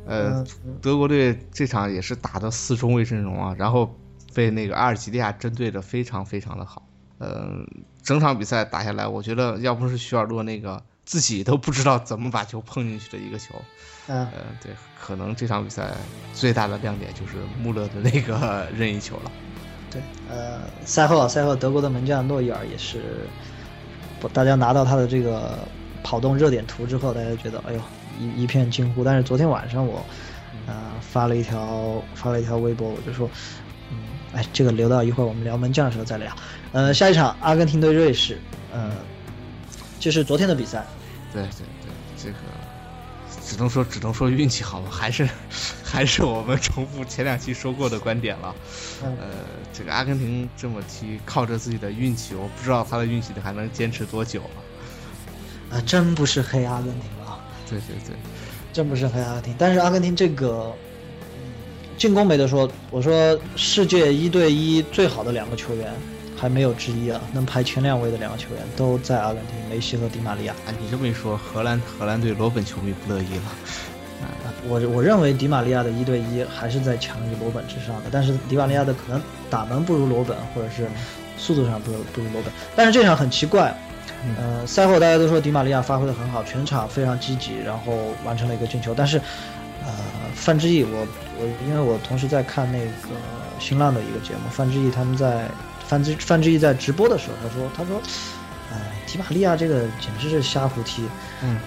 [0.05, 0.45] 呃，
[0.81, 3.93] 德国队这场也是打的四中卫阵容啊，然后
[4.33, 6.87] 被那个阿尔及利亚针对的非常非常的好。
[7.19, 7.67] 嗯，
[8.01, 10.81] 整场比赛打下来，我觉得要不是徐尔洛那个。
[11.07, 13.55] 自己都不知道怎么把球碰进去的一个球，
[14.09, 14.27] 嗯，
[14.61, 15.93] 对，可能这场比赛
[16.33, 19.31] 最大的亮点就是穆勒的那个 任意球了。
[19.89, 23.02] 对，呃，赛后啊，赛后德国的门将诺伊尔也是，
[24.19, 25.60] 不，大家拿到他的这个
[26.04, 27.80] 跑动热点图之后，大家觉得哎呦
[28.19, 29.04] 一一片惊呼。
[29.04, 30.06] 但是昨天晚上我，
[30.67, 33.30] 呃，发了一条发了一条微博，我就说，
[33.91, 33.97] 嗯，
[34.34, 36.36] 哎，这个留到一会儿我们聊门将的时候再聊。
[36.73, 38.38] 呃，下一场阿根廷对瑞士，
[38.73, 38.91] 呃，
[40.00, 40.86] 就是昨天的比赛。
[41.32, 42.36] 对对对，这个
[43.47, 45.27] 只能说只能说运气好了，还是
[45.81, 48.53] 还是我们重复前两期说过的观点了。
[49.01, 49.29] 呃，
[49.71, 54.41] 这个阿根廷这么踢，靠着自己的运气，我不知道他的运气还能坚持多久
[55.71, 55.79] 啊！
[55.86, 57.39] 真不是黑阿根廷啊！
[57.69, 58.15] 对对对，
[58.73, 59.55] 真不是黑阿根廷。
[59.57, 60.73] 但是阿根廷这个
[61.97, 65.93] 进攻没得说，我说世界一对一最好的两个球员。
[66.39, 67.19] 还没有之一啊！
[67.34, 70.54] 能排前两位的两个球员都在阿根廷，梅西和迪玛利亚。
[70.67, 73.41] 啊，你这么一说，荷兰荷兰队罗本球迷不乐意了。
[74.21, 80.88] 啊，我我认为迪玛利亚的一对一还是在强于罗本之上的，但是迪玛利亚的可能打门不如罗本，或者是
[81.38, 82.52] 速度上不如不如罗本。
[82.76, 83.76] 但是这场很奇怪，
[84.38, 88.93] 呃，赛后大家都说迪玛利亚发挥的很好，全场非常积极，然后完成了一个进球。
[88.95, 89.17] 但是，
[89.86, 89.91] 呃，
[90.36, 91.08] 范志毅，我
[91.39, 93.10] 我因为我同时在看那个
[93.60, 95.47] 新浪的一个节目，范志毅他们在。
[95.88, 98.02] 范志范志毅在直播的时候，他说：“他说，
[98.71, 101.04] 哎，迪玛利亚这个简直是瞎胡踢。”
[101.41, 101.58] 嗯，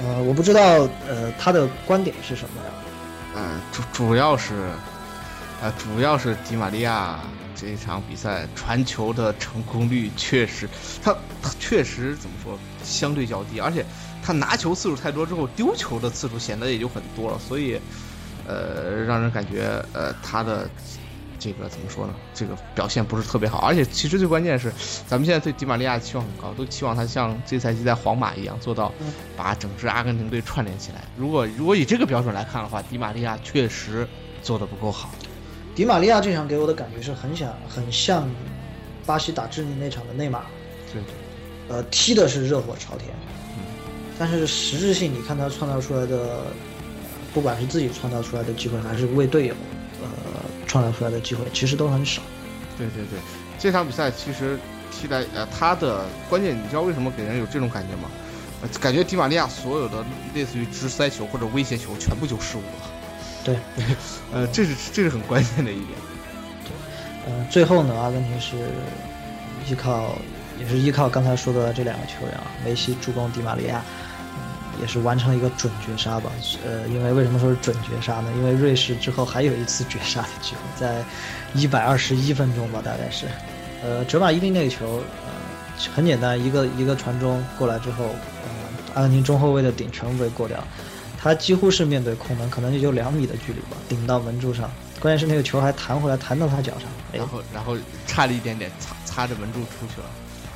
[0.00, 0.60] 呃，我不知道，
[1.08, 2.70] 呃，他的观点是什么呀？
[3.34, 4.70] 嗯，主主要是，
[5.60, 7.18] 呃，主要是迪玛利亚
[7.54, 10.68] 这一场比赛传球的成功率确实，
[11.02, 11.12] 他
[11.42, 13.84] 他确实怎么说，相对较低，而且
[14.22, 17.80] 他拿球次数太多之后，丢球的次数显得也就很多了，所以，
[18.46, 20.70] 呃，让人感觉，呃，他的。
[21.38, 22.14] 这个怎么说呢？
[22.34, 24.72] 这个表现不是特别好，而且其实最关键是，
[25.06, 28.92] 咱们现在对迪玛利亚期望很高，都期望他像这赛季在皇马一样做到
[29.36, 31.02] 把整支阿根廷队串联起来。
[31.16, 34.06] 如果如果以这个标准来看的话，迪玛利亚确实
[34.42, 35.10] 做的不够好。
[35.74, 38.28] 迪玛利亚这场给我的感觉是很想很像
[39.04, 40.44] 巴西打智利那场的内马尔，
[40.92, 41.02] 对，
[41.68, 43.10] 呃，踢的是热火朝天，
[43.56, 43.62] 嗯
[44.18, 46.44] 但是实质性你看他创造出来的，
[47.34, 49.54] 不管是自己创造出来的机会，还是为队友。
[50.76, 52.20] 创造出来的机会其实都很少。
[52.76, 53.18] 对对对，
[53.58, 54.58] 这场比赛其实
[54.92, 58.10] 踢来呃，他的关键你知道为什么给人有这种感觉吗？
[58.62, 62.90] 呃感觉迪玛利亚所有的类似于直塞球或者威胁球全部就失误了。
[63.44, 63.56] 对，
[64.32, 65.90] 呃，这是这是很关键的一点。
[66.64, 68.56] 对，呃，最后呢，阿根廷是
[69.66, 70.18] 依靠
[70.58, 73.82] 也是依靠刚才说的这两个球员啊，梅西助攻迪玛利亚。
[74.80, 76.30] 也是完成了一个准绝杀吧，
[76.64, 78.30] 呃，因为为什么说是准绝杀呢？
[78.36, 81.04] 因为瑞士之后还有一次绝杀的机会，在
[81.54, 83.26] 一百二十一分钟吧，大概是，
[83.82, 85.32] 呃，哲马伊利那个球，呃，
[85.94, 90.62] 很简单，一个一个传中过来之后，呃，阿根廷中后卫的顶全部被过掉，
[91.18, 100.06] 他几乎是面对空门，可能也就两米的距离吧，顶到门柱上，关键是那个球还弹回来，弹到他脚上，然后然后差了一点点，擦擦着门柱出去了。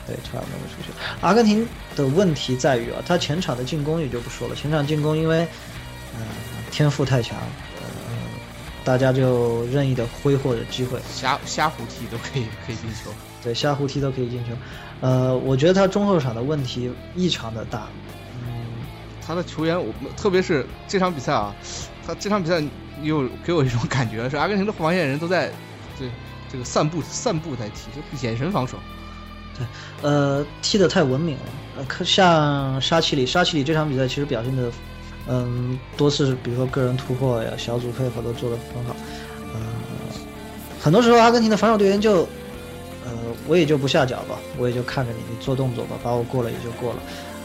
[0.06, 0.92] 对，差不多出去。
[1.20, 5.46] 阿根廷的问题在于啊，他前场的进攻也就不说了，前场进攻因为，
[6.16, 6.22] 嗯，
[6.70, 7.36] 天赋太强，
[7.80, 8.16] 嗯，
[8.84, 13.10] 大家就任意的挥霍着机会，瞎瞎胡踢都可以可以进球。
[13.42, 14.52] 对，瞎胡踢都可以进球。
[15.00, 17.86] 呃，我觉得他中后场的问题异常的大。
[18.34, 18.64] 嗯，
[19.24, 21.54] 他的球员，我特别是这场比赛啊，
[22.06, 22.62] 他这场比赛
[23.02, 25.50] 又给我一种感觉是阿根廷的防线人都在
[25.98, 26.10] 对
[26.50, 28.76] 这个散步散步在踢，就眼神防守。
[30.02, 31.42] 呃，踢得太文明了。
[31.78, 34.70] 呃，像沙奇里，沙奇里这场比赛其实表现的，
[35.28, 38.96] 嗯，多次比如说个人突破呀、小组配合都做得很好。
[39.54, 39.60] 呃，
[40.80, 42.20] 很多时候阿根廷的防守队员就，
[43.04, 43.12] 呃，
[43.46, 46.98] 我也就不下脚吧，我也就看着你，你做动作吧，把我过了也就过了。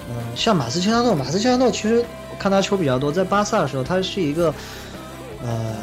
[0.10, 4.54] 嗯，像马斯切拉诺，马斯切拉诺其实我看他球比较多，在巴萨的时候他是一个，
[5.44, 5.76] 呃，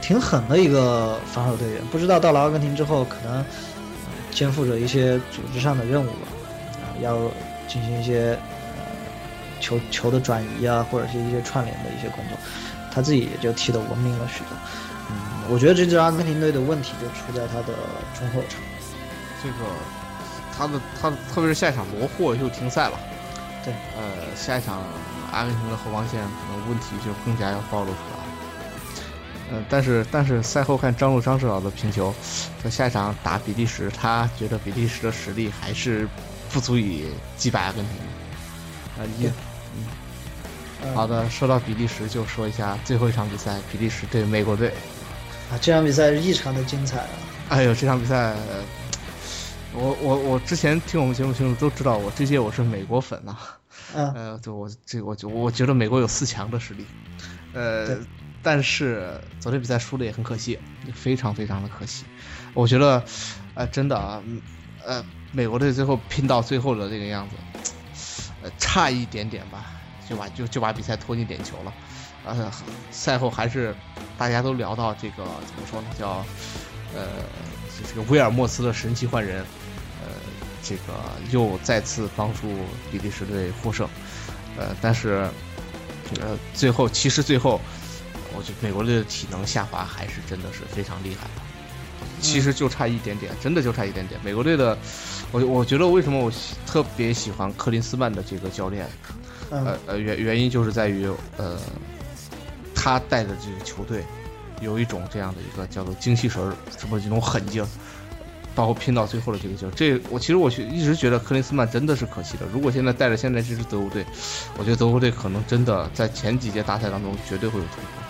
[0.00, 1.82] 挺狠的一个防守队员。
[1.90, 3.44] 不知道到了阿根廷之后可能。
[4.36, 6.28] 肩负着一些组织上的任务吧，
[6.82, 7.16] 啊，要
[7.66, 8.38] 进行一些
[8.76, 8.84] 呃
[9.60, 12.36] 球球的转移啊，或者是一些串联的一些工作，
[12.92, 14.48] 他自己也就踢得文明了许多。
[15.08, 15.16] 嗯，
[15.48, 17.72] 我觉得这支阿根廷队的问题就出在他的
[18.18, 18.60] 中后场。
[19.42, 19.56] 这个
[20.54, 23.00] 他的他特别是下一场罗霍又停赛了，
[23.64, 24.82] 对，呃，下一场
[25.32, 28.25] 阿根廷的后防线可能问题就更加要暴露出来。
[29.48, 32.12] 嗯，但是但是赛后看张路张指导的评球，
[32.60, 36.08] 说下一场打比利时，他觉得比利时的实力还是
[36.52, 37.04] 不足以
[37.36, 37.96] 击败阿根廷。
[38.98, 39.30] 啊，一，
[40.82, 44.70] 嗯，好的，说到比利时，就说一下最后一场比赛，比利时对美国队。
[45.48, 47.06] 啊，这场比赛异常的精彩啊！
[47.50, 48.34] 哎呦，这场比赛，
[49.72, 53.36] 我我我之前听我们节目听众都知道，我这届我是美国粉呐。
[53.94, 54.10] 嗯。
[54.34, 56.84] 呃，对我这我就我觉得美国有四强的实力。
[57.52, 57.96] 呃。
[58.46, 60.56] 但是昨天比赛输的也很可惜，
[60.94, 62.04] 非常非常的可惜。
[62.54, 63.04] 我觉得，
[63.54, 64.22] 呃，真的啊，
[64.84, 67.34] 呃，美国队最后拼到最后的这个样子，
[68.44, 69.72] 呃，差一点点吧，
[70.08, 71.74] 就把就就把比赛拖进点球了。
[72.24, 72.52] 呃，
[72.92, 73.74] 赛后还是
[74.16, 75.88] 大家都聊到这个怎么说呢？
[75.98, 76.24] 叫
[76.94, 77.04] 呃，
[77.88, 79.40] 这个威尔莫斯的神奇换人，
[80.00, 80.08] 呃，
[80.62, 80.82] 这个
[81.32, 82.42] 又再次帮助
[82.92, 83.88] 比利时队获胜。
[84.56, 85.28] 呃，但是
[86.20, 87.60] 呃，最后其实最后，
[88.36, 91.42] 我觉得美国队的体能下滑还是真的是非常厉害的。
[92.20, 94.20] 其实就差一点点，真的就差一点点。
[94.22, 94.76] 美国队的，
[95.32, 96.32] 我我觉得为什么我
[96.66, 98.86] 特别喜欢克林斯曼的这个教练，
[99.50, 101.58] 呃呃原原因就是在于呃。
[102.78, 104.04] 他带的这个球队，
[104.60, 107.66] 有一种这样的一个叫做精气神儿，什么这种狠劲，
[108.54, 109.72] 包括拼到最后的这个劲儿。
[109.72, 112.46] 这我其实我一直觉得克林斯曼真的是可惜的。
[112.52, 114.06] 如果现在带着现在这支德国队，
[114.56, 118.05] 我觉得德国队可能真的在前几届大赛当中绝对会有突破。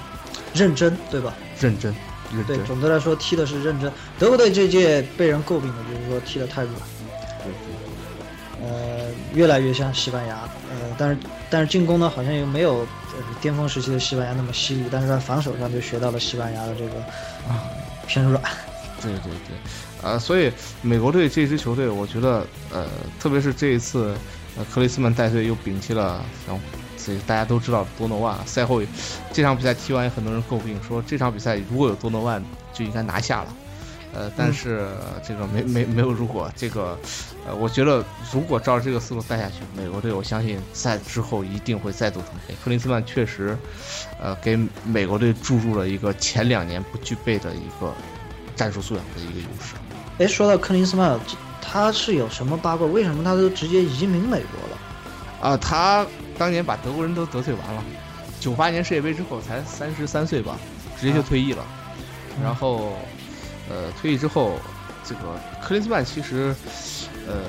[0.56, 1.34] 认真，对吧？
[1.60, 1.94] 认真，
[2.32, 2.56] 认真。
[2.56, 3.92] 对，总的来说踢的是认真。
[4.18, 6.74] 德国队这届被人诟病的就是说踢得太软。
[7.44, 8.66] 对对。
[8.66, 10.34] 呃，越来越像西班牙。
[10.70, 11.18] 呃，但是
[11.50, 12.86] 但是进攻呢，好像又没有。
[13.40, 16.96] 巅峰时期的西班牙那么犀利，但是在防守上就学到了西班牙的这个
[17.48, 17.64] 啊
[18.06, 18.42] 偏软。
[19.00, 19.56] 对对对，
[20.02, 22.86] 呃，所以美国队这支球队，我觉得呃，
[23.18, 24.14] 特别是这一次，
[24.58, 26.54] 呃，克里斯曼带队又摒弃了，然
[27.06, 28.82] 后这大家都知道多诺万赛后
[29.32, 32.42] 这场比赛踢完，有很多人诟病说这场比赛如果有多诺万
[32.72, 33.54] 就应该拿下了。
[34.12, 34.88] 呃，但是
[35.22, 36.98] 这个没没没有如果这个，
[37.46, 42.54] 呃，我觉得如果照这个思路带下去，美国队我相信在之后一定会再度腾飞。
[42.64, 43.58] 克林斯曼确实，
[44.18, 47.92] 呃，给美国队注入了一个前两年不具备的一个
[48.54, 49.74] 战术素养的一个优势。
[50.16, 51.20] 哎，说到克林斯曼，
[51.60, 52.86] 他是有什么八卦？
[52.86, 54.78] 为什么他都直接移民美国了？
[55.42, 56.06] 啊，他
[56.38, 57.84] 当年把德国人都得罪完了，
[58.40, 60.56] 九八年世界杯之后才三十三岁吧，
[61.00, 61.64] 直接就退役了，
[62.42, 62.92] 然后。
[63.68, 64.60] 呃，退役之后，
[65.04, 66.54] 这个克林斯曼其实，
[67.26, 67.42] 呃，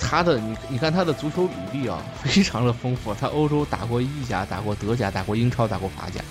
[0.00, 3.12] 他的你你看他的足球履历啊，非常的丰富。
[3.12, 6.22] 他欧洲打过意甲，打过德甲，打过英超，打过法甲，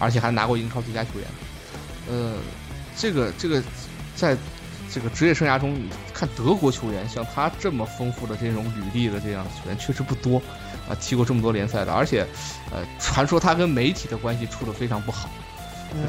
[0.00, 1.28] 而且还拿过英超最佳球员。
[2.10, 2.34] 呃，
[2.96, 3.62] 这个这个，
[4.16, 4.36] 在
[4.92, 10.42] 这个职业生涯中，你看德国球员像他这么丰富的这种履历的这样的球员确实不多
[10.92, 12.26] 啊，踢过这么多联赛的，而且，
[12.70, 15.30] 呃，传说他跟媒体的关系处得非常不好。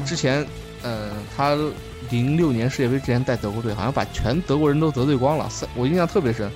[0.04, 0.46] 之前，
[0.82, 1.56] 呃，他。
[2.10, 5.50] 零六年世界杯之前带德国队，好像把全德国人都得罪光了。
[5.74, 6.52] 我印象特别深，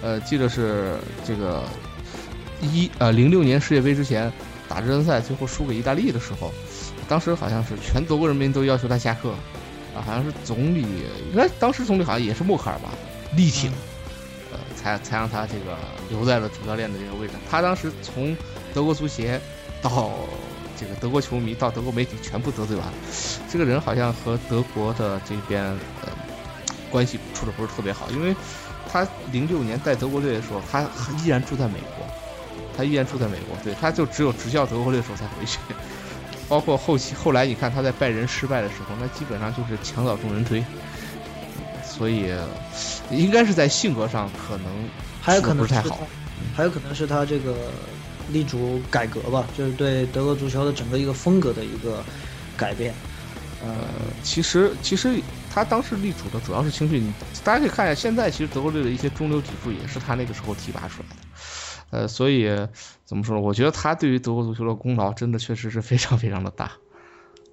[0.00, 0.94] 呃，记得是
[1.26, 1.64] 这个
[2.60, 4.32] 一呃零六年世界杯之前
[4.68, 6.52] 打热身赛，最后输给意大利的时候，
[7.08, 9.30] 当时好像是全德国人民都要求他下课，
[9.92, 10.82] 啊，好像是总理，
[11.32, 12.90] 应该当时总理好像也是默克尔吧，
[13.34, 13.76] 力挺，呃，
[14.82, 15.76] 才才让他这个
[16.10, 17.34] 留在了主教练的这个位置。
[17.50, 18.36] 他当时从
[18.74, 19.40] 德国足协
[19.80, 20.10] 到。
[20.74, 22.92] 这个德国球迷到德国媒体全部得罪完了，
[23.48, 26.08] 这个人好像和德国的这边呃
[26.90, 28.34] 关系处的不是特别好，因为
[28.90, 30.82] 他零六年带德国队的时候，他
[31.22, 32.04] 依然住在美国，
[32.76, 35.60] 他依然住在美国，对，他就只有执教德国队的时候才回去，
[36.48, 40.64] 包括后期后来你看他在拜仁失败的时候，那基本上就是墙倒众人推，
[41.92, 42.32] 所以
[43.10, 44.66] 应该是在性格上可能
[45.20, 46.06] 还有可能不是太好，
[46.54, 47.54] 还有可能是他这个。
[48.30, 52.02] 力主改革吧，就是对德国足球的整个一个风格的一个
[52.56, 52.94] 改变。
[53.60, 53.74] 呃，
[54.22, 57.12] 其实其实他当时力主的主要是青训，
[57.44, 61.98] 大家可以看一下，现在其实德国队的一些中流砥柱也是他那个时候提拔出来的。
[61.98, 62.48] 呃，所以
[63.04, 63.42] 怎么说呢？
[63.42, 66.70] 我觉得他对于德国足球的功劳真的确实是非常非常的大。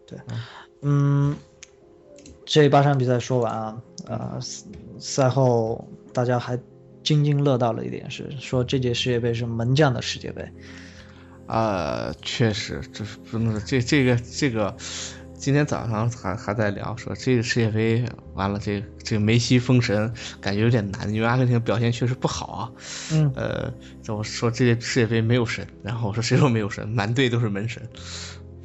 [0.07, 0.17] 对，
[0.83, 1.35] 嗯，
[2.49, 4.39] 这八场比赛说完啊，呃，
[4.99, 6.59] 赛后大家还。
[7.01, 10.47] 津津乐道了一点是说这届世界杯是门将的世界杯，
[11.47, 14.75] 呃，确实，这是真的是这这个这个，
[15.33, 22.71] 今天早上还还在聊说这个世界杯完了，这这个梅西封神感觉有点难，因为阿根廷表现确实不好啊。
[23.13, 23.73] 嗯，呃，
[24.13, 27.81] 我说这届世界杯没有神，然后我说谁说没有神，满队都是门神。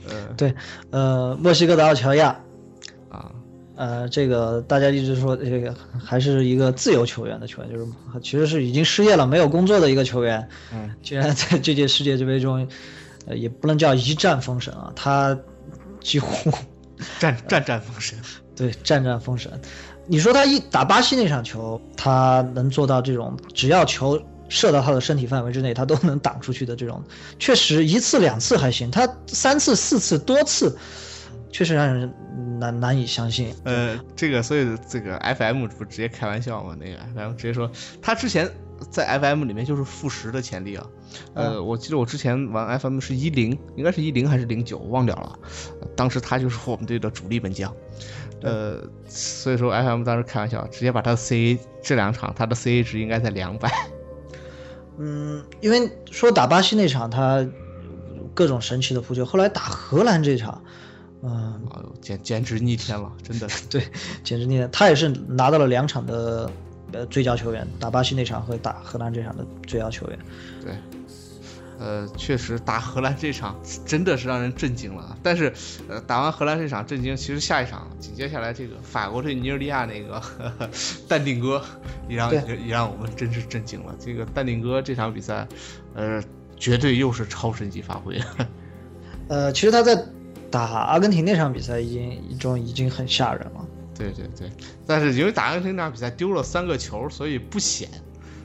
[0.06, 0.54] 呃，对，
[0.90, 2.43] 呃，墨西哥的奥乔亚。
[3.76, 7.86] 呃，这个大家一直说这个还是一个自由球员的球员，就是
[8.22, 10.48] 其实是已经失业了、没有工作的一个球员。
[10.72, 12.68] 嗯，居然在这届世界杯中，
[13.26, 15.36] 呃，也不能叫一战封神啊，他
[16.00, 16.52] 几乎
[17.18, 18.16] 战战战封神。
[18.54, 19.50] 对，战战封神。
[20.06, 27.02] 你说他一打巴西那场球，他能做到这种只要球射到他的身体范围之内，他都能挡出去的这种，
[27.40, 30.78] 确实一次两次还行，他三次四次多次。
[31.54, 32.12] 确实让人
[32.58, 33.54] 难难以相信。
[33.62, 36.76] 呃，这个所以这个 FM 不直接开玩笑嘛？
[36.80, 37.70] 那个 FM 直接说
[38.02, 38.50] 他之前
[38.90, 40.84] 在 FM 里面就是负十的潜力啊。
[41.34, 45.38] 呃，我记得我之前玩 FM 是一零，应该是一零还是零九，忘掉了。
[45.94, 47.72] 当时他就是我们队的主力门将。
[48.42, 53.70] 呃，所以说 FM 当时开玩笑，直接把他的 CA 这两场他的 CA 值应该在两百。
[54.98, 57.46] 嗯，因为说打巴西那场他
[58.34, 60.64] 各种神奇的扑救，后来打荷兰这场，
[61.24, 61.60] 嗯，
[62.00, 63.82] 简简直逆天了， 真的对，
[64.22, 64.68] 简直逆天。
[64.70, 66.50] 他也是拿到了两场的
[66.92, 70.18] 呃最佳球员，打巴西那场和打荷兰这场的最佳球员。
[70.62, 70.74] 对。
[71.76, 75.18] 呃，确实打荷兰这场 真的是让人震惊了。
[75.24, 75.52] 但是，
[75.88, 80.22] 呃，打完荷兰这场震惊，其实下一场紧接下来这个法国对尼日利亚那个
[81.08, 81.60] 淡定哥，
[82.08, 83.94] 也让也让我们真是震惊了。
[83.98, 85.48] 这个淡定哥这场比赛，
[85.94, 86.22] 呃，
[86.56, 88.20] 绝对又是超神级发挥。
[89.28, 89.96] 呃，其实他在
[90.54, 93.66] 打阿根廷那场比赛已经已经已经很吓人了。
[93.94, 94.50] 对对对，
[94.86, 97.88] 但是因为打阿根廷那场比赛丢了三个球，所以不显。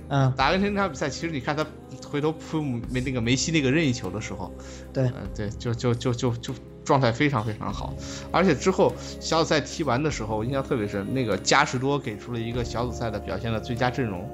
[0.07, 1.65] 嗯，打阿根廷那场比赛，其实你看他。
[2.09, 4.51] 回头扑没那个梅西那个任意球的时候，
[4.91, 6.53] 对，嗯，对，就就就就就
[6.83, 7.93] 状态非常非常好，
[8.31, 14.27] 而且之后小组赛踢完的时候，印象特别深，那个加时多给出了一个小组赛的表现的最佳阵容，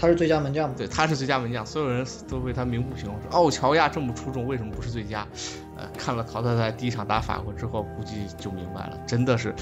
[0.00, 5.26] 他是最佳门将，对，他是最佳门将，所有人都为他鸣不平，说奥乔亚这么出众，为什么不是最佳？
[5.76, 9.54] 呃，看了淘汰赛第一场打法国之后，估计就明白了，真的是，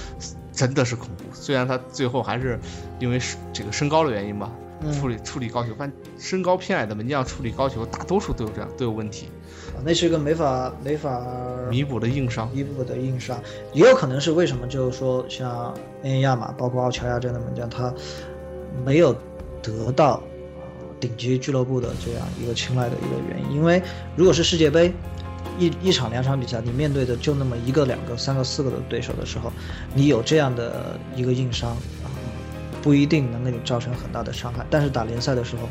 [0.52, 1.24] 真的是恐怖。
[1.32, 2.58] 虽然他最后还是
[3.00, 3.20] 因为
[3.52, 4.48] 这个身高的原因吧。
[4.92, 9.28] 处理处理高球，反正身高偏矮的门将处理高球，大多数都有这样都有问题。
[9.84, 11.20] 那是一个没法没法
[11.68, 15.74] 弥补的硬伤，弥补的硬伤，也有可能是为什么就是说像
[16.04, 17.92] 恩亚马，包括奥乔亚这样的门将，他
[18.86, 19.12] 没有
[19.68, 20.22] 得到
[20.98, 23.56] 顶级俱乐部的这样一个青睐的一个原因。
[23.56, 23.82] 因为
[24.16, 24.92] 如果是世界杯，
[25.58, 29.52] 一一场两场比赛，你面对的就那么一个、两个、三个、四个的对手的时候，
[29.94, 31.76] 你有这样的一个硬伤。
[32.80, 35.62] 不一定能给你造成很大的伤害，但是打联赛的时候，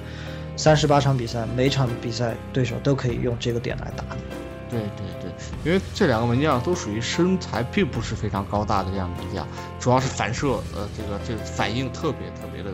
[0.58, 4.22] 三十八场比赛，每场比赛对手都可以用这个点来打你。
[4.70, 5.32] 对对对，
[5.64, 9.48] 因为这两个门将都属于身材并不是非常高大的这样的门将，
[9.80, 12.72] 主要是反射，呃，这个这个反应特别特别的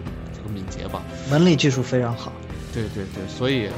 [0.53, 2.31] 敏捷吧，门里技术非常好。
[2.73, 3.69] 对对对，所以，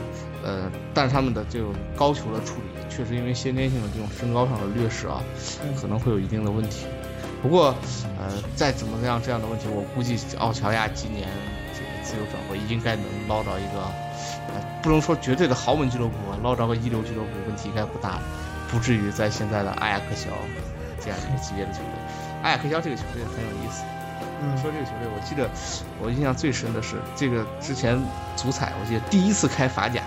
[0.43, 5.23] 呃，但是他们的这种高球的处理，确实因为先天性的这种身高上的劣势啊，
[5.81, 6.85] 可能会有一定的问题。
[7.41, 7.75] 不过，
[8.17, 11.27] 呃，再怎么样这样的问题，我估计奥乔亚今年
[11.73, 13.81] 这个自由转会应该能捞着一个，
[14.53, 18.19] 呃，不能说绝对的豪门俱乐部，捞着个一流俱乐部问题应该不大，
[18.71, 20.29] 不至于在现在的阿亚克肖
[21.03, 21.91] 这样一个级别的球队。
[22.43, 23.83] 阿亚克肖这个球队很有意思。
[24.45, 25.49] 嗯，说这个球队，我记得
[25.99, 27.99] 我印象最深的是这个之前
[28.35, 30.01] 足彩，我记得第一次开法甲，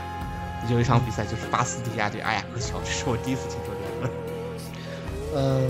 [0.70, 4.14] 有一场比赛就是巴斯蒂亚对阿雅克乔，这 是我第一次听说这个。
[5.36, 5.68] 嗯。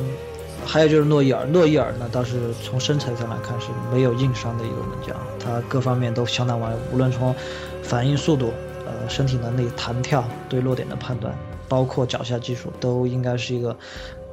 [0.66, 7.34] 还有就是诺伊尔，诺伊尔呢倒是从身材上来看是没有硬伤的一个门将，他各方面都相当完，无论从
[7.82, 8.52] 反应速度、
[8.84, 11.32] 呃身体能力、弹跳、对落点的判断，
[11.68, 13.74] 包括脚下技术，都应该是一个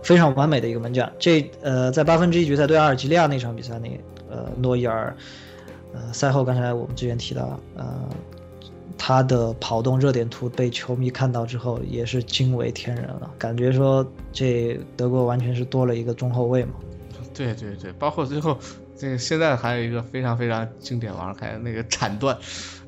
[0.05, 1.11] 非常完美的一个门将。
[1.19, 3.99] 这呃在八分之一决赛对阿尔及利亚那场比赛里，
[4.29, 5.13] 呃诺伊尔，
[5.93, 8.07] 呃赛后刚才我们之前提到，呃。
[8.97, 16.75] 他的跑动热点图被球迷看到之后，也是惊为天人了，感觉说这德国完全是多了一个中后卫嘛。
[17.33, 18.57] 对对对，包括最后
[18.97, 22.35] 这个现在还有一个非常非常经典玩还有那个铲断，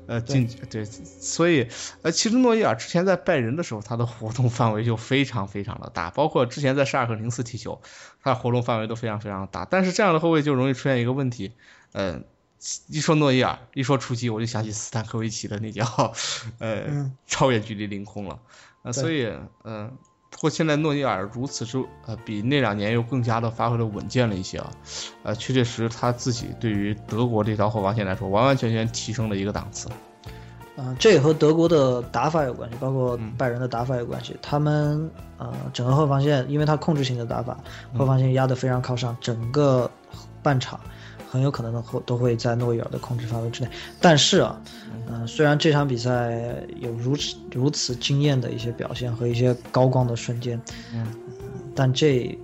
[0.08, 1.68] 呃进对，所以
[2.02, 7.82] 呃其实诺伊尔之前在拜仁的时候，他的活动范围就非常非常的大，包括之前在沙尔克零四踢球，
[8.24, 9.66] 他的活动范围都非常非常大。
[9.70, 11.52] 但是这样的后卫就容易出现一个问题，
[11.92, 12.24] 嗯。
[12.88, 16.12] 一说诺伊尔，一说出击，我就想起斯坦科维奇的那脚，
[16.58, 18.40] 呃，超远距离凌空了。
[18.82, 19.32] 呃，所以，
[19.64, 24.72] 嗯，不过现在诺伊尔如此之，呃，比那两年又更加的发挥的稳健了一些啊，
[25.24, 29.90] 呃，确确实他自己对于德国这条后防线来说，完完全全提升了一个档次。
[30.80, 34.38] 嗯，这也和德国的打法有关系，包括拜仁的打法有关系。
[34.44, 35.10] 他们，
[35.40, 37.58] 呃，整个后防线，因为他控制型的打法，
[37.98, 39.90] 后防线压得非常靠上，整个
[40.44, 40.80] 半场。
[41.30, 43.70] 很有可能都会都会在诺伊尔的控制范围之内，
[44.00, 44.62] 但是啊，
[45.08, 50.60] 嗯，虽然这场比赛有如此如此惊艳的一些表现和一些高光的瞬间，
[50.94, 51.06] 嗯，
[51.76, 52.38] 但这，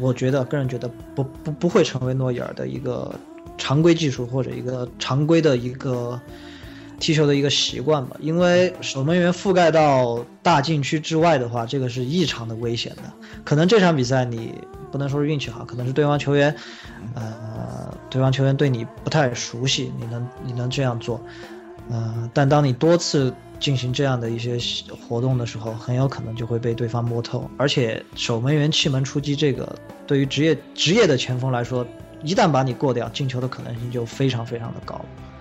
[0.00, 3.14] 我觉得个人觉得不不不会成为诺伊尔的一个
[3.58, 6.20] 常规技术或者一个常规的一个
[6.98, 13.02] 踢球的一个习惯吧，因为守门员覆盖到大禁区之外的话，这个是异常的危险的，
[13.44, 14.54] 可能这场比赛你。
[14.90, 16.56] 不能说是运气好，可能是对方球员，
[17.14, 21.20] 呃，对方球员对你不太熟悉，你能你能这样做，
[21.90, 24.56] 呃，但当你多次进行这样的一些
[25.06, 27.50] 活动的时候，很有可能就会被对方摸透。
[27.58, 31.86] 而且守门员气门出击，这个对于职业职业的前锋来说，
[32.24, 34.98] 一旦把你过掉，进球的可能性就非常非常的高。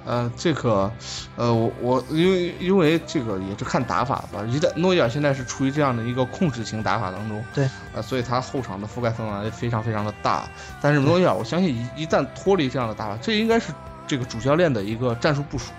[0.07, 0.89] 呃，这个，
[1.35, 4.41] 呃，我我因为因为这个也是看打法吧。
[4.47, 10.47] 一旦诺伊尔现在是处于这样的一个控制型打法当中，对，呃，所以他后场的覆盖范围非常非常的大。
[10.81, 13.73] 但是诺伊尔，我相信一一旦脱离这样的打法，这应该是
[14.07, 15.73] 这个主教练的一个战术部署。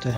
[0.00, 0.10] 对，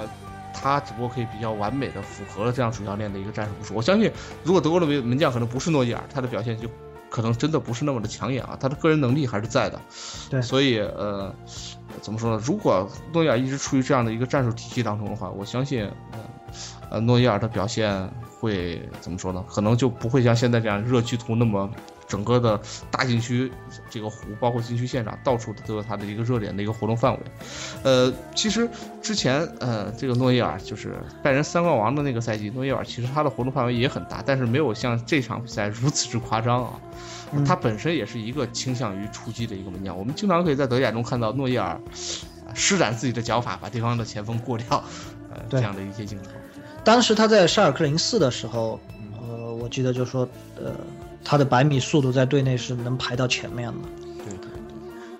[0.55, 3.75] 他只不过可以比较完美的符合了这样主教练的一个战术部署。
[3.75, 4.09] 我相信，
[4.45, 6.69] 如果德国的门门将可能不是诺伊尔，他的表现就
[7.11, 8.57] 可能真的不是那么的抢眼啊。
[8.61, 9.81] 他的个人能力还是在的。
[10.31, 11.35] 对，所以呃。
[12.03, 12.43] 怎么说呢？
[12.45, 15.91] 如果诺伊尔一直处于这样的一个战术体系当中的话，我相信，
[16.91, 19.43] 呃，诺伊尔的表现会怎么说呢？
[19.49, 21.71] 可能就不会像现在这样热剧图那么
[22.07, 23.51] 整个的大禁区
[23.91, 27.21] 这个湖，包括禁区线上到处都有他的一个热点的一个活动范围。
[27.83, 28.69] 呃，其实
[29.03, 36.73] 之前呃，这个诺伊尔就是拜仁三冠王的那个赛季，诺伊尔其实他的活动范围也很大，但是没有像这场比赛如此之夸张啊。
[37.45, 41.79] 他本身也是一个倾向于出击的一个门将，我们经常可以在德甲中看到诺伊尔
[42.55, 44.85] 施展自己的脚法，把对方的前锋过掉，
[45.31, 46.31] 呃，这样的一些镜头。
[46.85, 48.79] 当时他在沙尔克零四的时候，
[49.21, 50.27] 呃，我记得就说，
[50.57, 50.73] 呃，
[51.27, 53.79] 他的百米速度在队内是能排到前面的。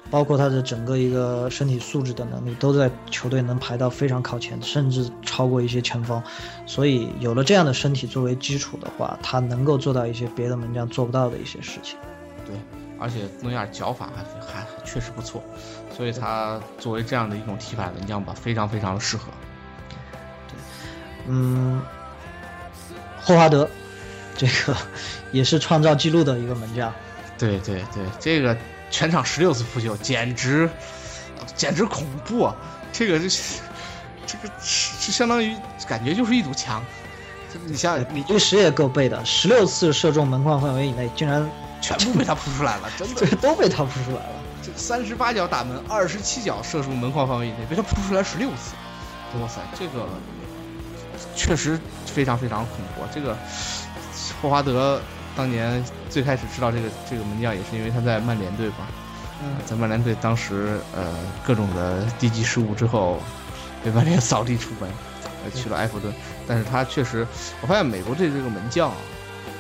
[0.09, 6.23] 包括他的整个一个身体素质的能力，都在球队能排到非常靠前，甚至超过一些前锋。
[6.65, 11.99] 所以有了这样的身体作为基础的话，他能够做到一些别的门将做不到的一些事情。
[12.47, 12.55] 对，
[13.01, 15.43] 而且诺亚脚法还还确实不错，
[15.95, 19.25] 所以他作为这样的一种踢法门将吧，非常非常的适合。
[20.49, 20.57] 对，
[21.27, 21.83] 嗯，
[23.21, 23.69] 霍华德，
[24.37, 24.77] 这个
[25.33, 26.93] 也是创造纪录的一个门将。
[27.39, 28.57] 对对对，这个。
[28.89, 30.71] 全场十六次扑救，简直，
[31.57, 32.45] 简直恐怖！
[32.45, 32.55] 啊！
[32.93, 33.61] 这个是，
[34.25, 35.57] 这个是相当于
[35.89, 36.81] 感觉就是一堵墙。
[37.65, 41.45] 你想想你这时也够背的，十六次射中门框范围以内，竟然
[41.83, 44.37] 全部被他扑出来了，真的都被他扑出来了。
[44.63, 48.77] 这 三十八脚打门，二十七脚射出门框范围以内，被他扑出来十六次。
[49.41, 50.09] 哇塞，这个
[51.35, 51.77] 确实
[52.07, 53.03] 非常非常恐怖。
[53.13, 53.37] 这个
[54.41, 55.01] 霍华德。
[55.37, 58.89] 当年最开始知道这个这个门将也是因为他在曼联队吧，
[59.43, 61.15] 嗯，在曼联队当时呃
[61.45, 63.21] 各种的低级失误之后，
[63.85, 64.89] 被曼联扫地出门，
[65.45, 66.11] 呃去了埃弗顿。
[66.49, 67.27] 但是他确实，
[67.61, 68.97] 我发现美国队这个门将啊，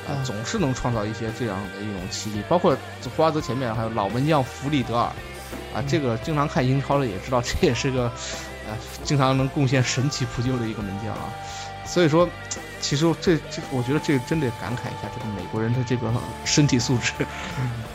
[0.08, 2.42] 啊总是能创造一些这样的一种奇迹。
[2.48, 2.74] 包括
[3.14, 5.12] 霍华德前面还有老门将弗里德尔，
[5.74, 8.10] 啊这个经常看英超的也知道，这也是个
[8.66, 8.74] 呃
[9.04, 11.28] 经常能贡献神奇扑救的一个门将啊。
[11.86, 12.28] 所以说。
[12.78, 16.12] 其实这这，我觉得这个真得感慨一下，这个美国人的这个
[16.44, 17.10] 身体素质，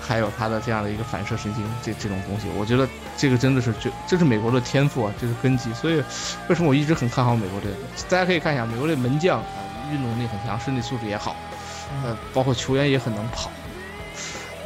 [0.02, 2.86] 还有他的这样的一个反射神经，这这种东西，我觉得
[3.16, 5.72] 这个真的是这这是美国的天赋啊，这是根基。
[5.74, 6.04] 所以
[6.50, 7.72] 为什么我一直很看好美国队？
[8.10, 9.46] 大家可以看一下，美国队门将啊，
[9.94, 11.36] 运动能力很强，身体素质也好，
[12.04, 13.50] 呃，包括球员也很能跑，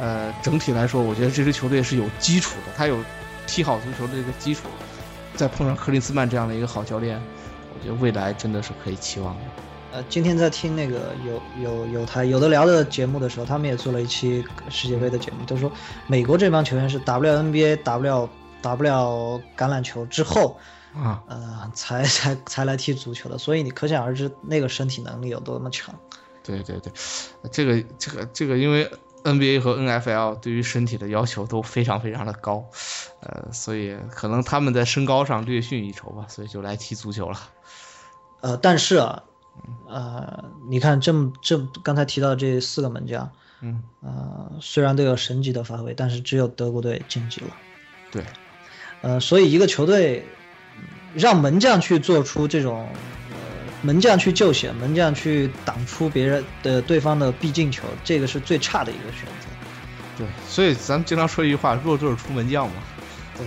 [0.00, 2.98] 呃，整体来说，我觉得这支球队是有基础的，他有
[3.46, 4.62] 踢好足球的这个基础，
[5.36, 7.22] 再碰上克林斯曼这样的一个好教练，
[7.76, 9.40] 我觉得未来真的是可以期望的。
[9.92, 15.70] 呃，今天在听那个有有有台有的聊的节目的时候，他们也做了一期世界杯的节目，都说
[16.06, 18.28] 美国这帮球员是打不了 NBA、打不了
[18.60, 20.58] 打不了橄榄球之后，
[20.94, 25.94] 啊，呃，才才才来踢足球的，所以你可想而知那个身体能力有多么强。
[26.42, 26.92] 对对对，
[27.50, 28.90] 这个这个这个，因为
[29.26, 32.64] NBA 和 NFL 对于身体的要求都非常非常的高，
[33.20, 37.38] 呃，所以可能他们在身高上略逊一筹吧，所以就来踢足球了。
[38.40, 39.22] 呃，但是啊。
[39.88, 47.56] 呃，你看这么这刚才提到这四个门将，嗯，呃，虽然都有神级的发挥，但是只有德国队晋级了。
[48.12, 48.22] 对，
[49.00, 50.26] 呃，所以一个球队
[51.14, 53.15] 让门将去做出这种，呃，
[53.82, 59.46] 门将去救血，门将去挡出别人的对方的必进球，这个是最差的一个选择。
[60.18, 62.74] 对，所以咱们经常说一句话，弱队出门将嘛。
[63.36, 63.46] 对，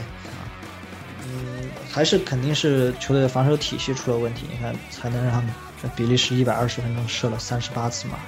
[1.26, 5.44] 嗯，还是肯定是球队的防守体系出了问题，你看才能让。
[5.82, 8.20] 这比利时一百二十分钟射了三十八次嘛，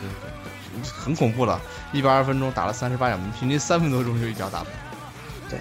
[0.00, 1.60] 对对，很恐怖了。
[1.92, 4.68] 一百二十分钟打了三十八脚门，平均三分多钟就一脚打门。
[5.50, 5.58] 对，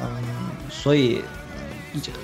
[0.00, 0.22] 嗯，
[0.70, 1.24] 所以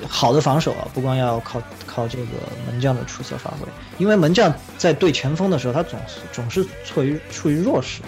[0.09, 2.25] 好的防守啊，不光要靠靠这个
[2.67, 3.67] 门将的出色发挥，
[3.99, 8.01] 因为门将在对前锋的时候，他总是总是处于处于弱势，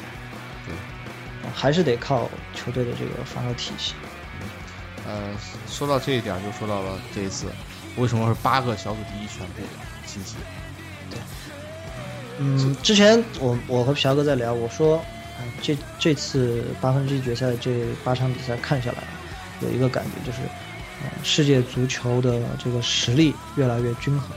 [0.67, 0.75] 对，
[1.55, 3.95] 还是得靠球队的这个防守体系。
[5.07, 5.31] 呃，
[5.69, 7.47] 说到这一点，就说到了这一次
[7.97, 9.63] 为什么是八个小组第一全部。
[10.07, 10.37] 信息，
[11.11, 11.19] 对，
[12.39, 15.03] 嗯，之前我我和皮哥在聊，我说，
[15.41, 18.99] 嗯，这这次八分之一决赛这八场比赛看下来，
[19.61, 20.39] 有一个感觉就是，
[21.23, 24.31] 世界足球的这个实力越来越均衡。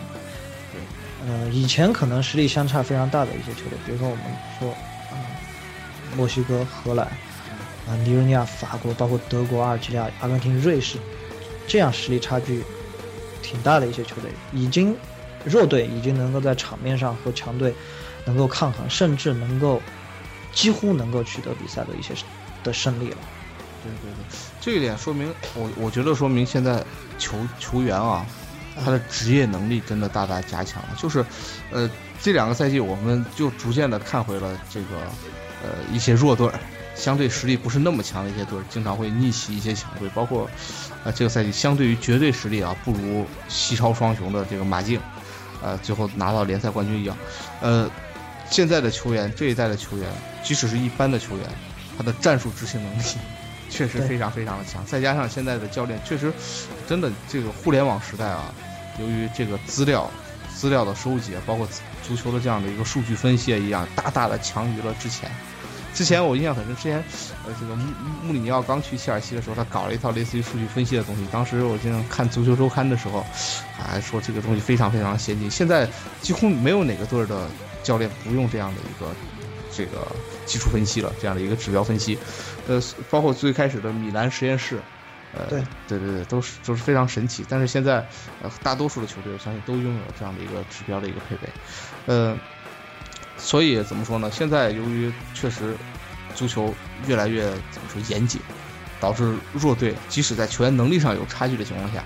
[0.72, 4.24] 对，呃，以前可能实力相差非常大的一些球队，比如说我们
[4.60, 4.74] 说，
[5.12, 5.18] 嗯，
[6.16, 7.06] 墨西哥、荷兰，
[7.88, 10.98] 啊，尼日利亚、法国，包括德国、阿尔及利亚、阿根廷、瑞士，
[11.68, 12.64] 这样实力差距
[13.42, 14.96] 挺大的一些球队，已经
[15.46, 17.74] 弱队已经能够在场面上和强队
[18.26, 19.82] 能够抗衡，甚至能够
[20.54, 22.14] 几乎能够取得比赛的一些
[22.64, 23.18] 的胜利了。
[23.84, 24.38] 对对对，
[24.68, 26.84] 这一点说明我我觉得说明现在
[27.18, 28.26] 球球员啊。
[28.84, 31.26] 他的职业能力真的大大加强了，就是，
[31.72, 31.90] 呃，
[32.22, 34.88] 这两个赛季我们就逐渐的看回了这个，
[35.64, 36.48] 呃，一些弱队，
[36.94, 40.48] 相对实力不是那么强的一些队，经常会逆袭一些强队，包括，
[41.04, 45.00] 呃，这个赛季相对于绝对实力啊不如西超双雄的这个马竞，
[45.64, 47.18] 呃，最后拿到联赛冠军一样，
[47.62, 47.90] 呃，
[48.52, 50.08] 现在的球员这一代的球员，
[50.44, 51.48] 即使是一般的球员，
[51.98, 53.04] 他的战术执行能力。
[53.70, 56.32] 确实非常非常的强，再加上现在的教练确实，
[56.88, 58.54] 真的这个互联网时代啊，
[59.00, 60.10] 由于这个资料
[60.56, 61.68] 资料的收集，包括
[62.02, 65.30] 足球的这样的一个数据分析一样，大大的强于了之前。
[65.94, 67.04] 之前我印象很深，之前
[67.44, 71.26] 呃这个穆穆里尼奥刚去切尔西的时候，他搞了一套类似于数据分析的东西。
[71.32, 73.26] 当时我经常看足球周刊的时候，
[73.76, 75.50] 还说这个东西非常非常先进。
[75.50, 75.90] 现在
[76.22, 77.48] 几乎没有哪个队的
[77.82, 79.12] 教练不用这样的一个
[79.76, 80.08] 这个
[80.48, 82.18] 基础分析了，这样的一个指标分析。
[82.68, 82.82] 呃，
[83.12, 84.80] 包括最开始的米兰实验室，
[85.34, 87.46] 呃，对对对对，都是都是非常神奇。
[87.48, 88.08] 但是现在，
[88.42, 91.50] 呃，大多数的球队我相信都拥有这样的一个指标的一个配备，
[92.08, 92.36] 呃，
[93.38, 94.32] 所以怎么说呢？
[94.32, 95.76] 现在由于确实
[96.34, 96.74] 足球
[97.06, 98.42] 越来越怎么说严谨，
[99.00, 102.04] 导致弱队即使在球员能力上有差距的情况下，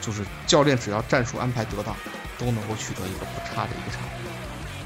[0.00, 1.96] 就是教练只要战术安排得当，
[2.38, 4.08] 都能够取得一个不差的一个成绩。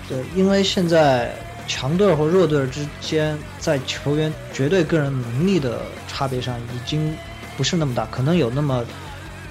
[0.08, 1.34] 对，因为现在。
[1.66, 7.14] 强队和弱队之间，在球员绝对个人能力的差别上，已经
[7.56, 8.06] 不是那么大。
[8.06, 8.84] 可能有那么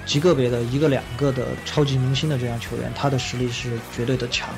[0.04, 4.50] 极个别的一个两个的超级明星的这样球员，他的实力是绝对的强。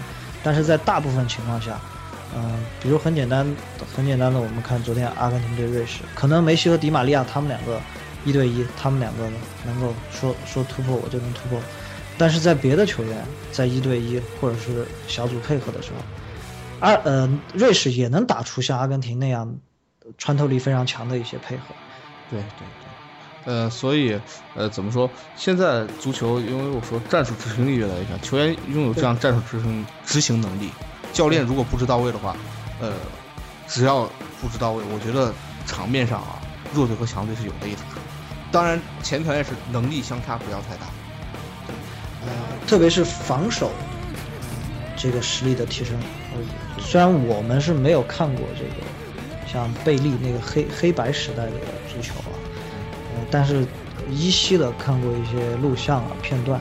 [0.42, 1.80] 但是在大部分情况下，
[2.36, 3.46] 嗯，比如很简单、
[3.96, 7.80] 很简单的，我们看昨天阿根廷对瑞士，可能梅西和迪玛利亚他们两个
[8.24, 9.24] 一对一，他们两个
[9.64, 11.58] 能够说说突破我就能突破。
[12.16, 15.96] 但是在别的球员在一对一或者是小组配合的时候，
[16.84, 19.56] 阿呃，瑞士也能打出像阿根廷那样
[20.18, 21.62] 穿透力非常强的一些配合。
[22.30, 22.66] 对对
[23.46, 24.20] 对，呃，所以
[24.54, 25.08] 呃，怎么说？
[25.34, 30.70] 现在足球，因为我说战术执行力越来越强，球员拥有这样战术执行执行能力，
[31.10, 32.36] 教练如果布置到位的话，
[32.82, 32.92] 呃，
[33.66, 34.04] 只要
[34.42, 35.32] 布置到位，我觉得
[35.64, 36.38] 场面上啊，
[36.74, 37.80] 弱队和强队是有的一打。
[38.52, 40.86] 当然，前提条件是能力相差不要太大。
[42.26, 42.28] 呃，
[42.66, 43.70] 特别是防守
[44.98, 45.98] 这个实力的提升。
[46.78, 51.52] 虽然我们是没有看过这个像贝利那个黑黑白时代的
[51.88, 52.34] 足球啊，
[53.14, 53.66] 呃，但是
[54.10, 56.60] 依稀的看过一些录像啊片段，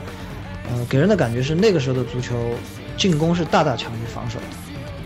[0.70, 2.34] 呃，给人的感觉是那个时候的足球
[2.96, 4.44] 进攻是大大强于防守的。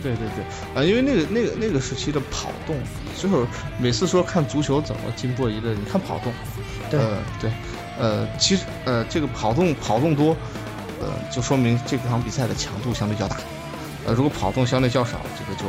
[0.01, 2.77] 对对对，啊，因为那个那个那个时期的跑动，
[3.17, 3.47] 就是
[3.81, 6.33] 每次说看足球怎么进步一个，你看跑动，
[6.89, 7.01] 对
[7.41, 7.51] 对，
[7.99, 10.37] 呃，其实呃这个跑动跑动多，
[11.01, 13.37] 呃，就说明这场比赛的强度相对较大。
[14.09, 15.67] 呃，如果跑动相对较少，这个就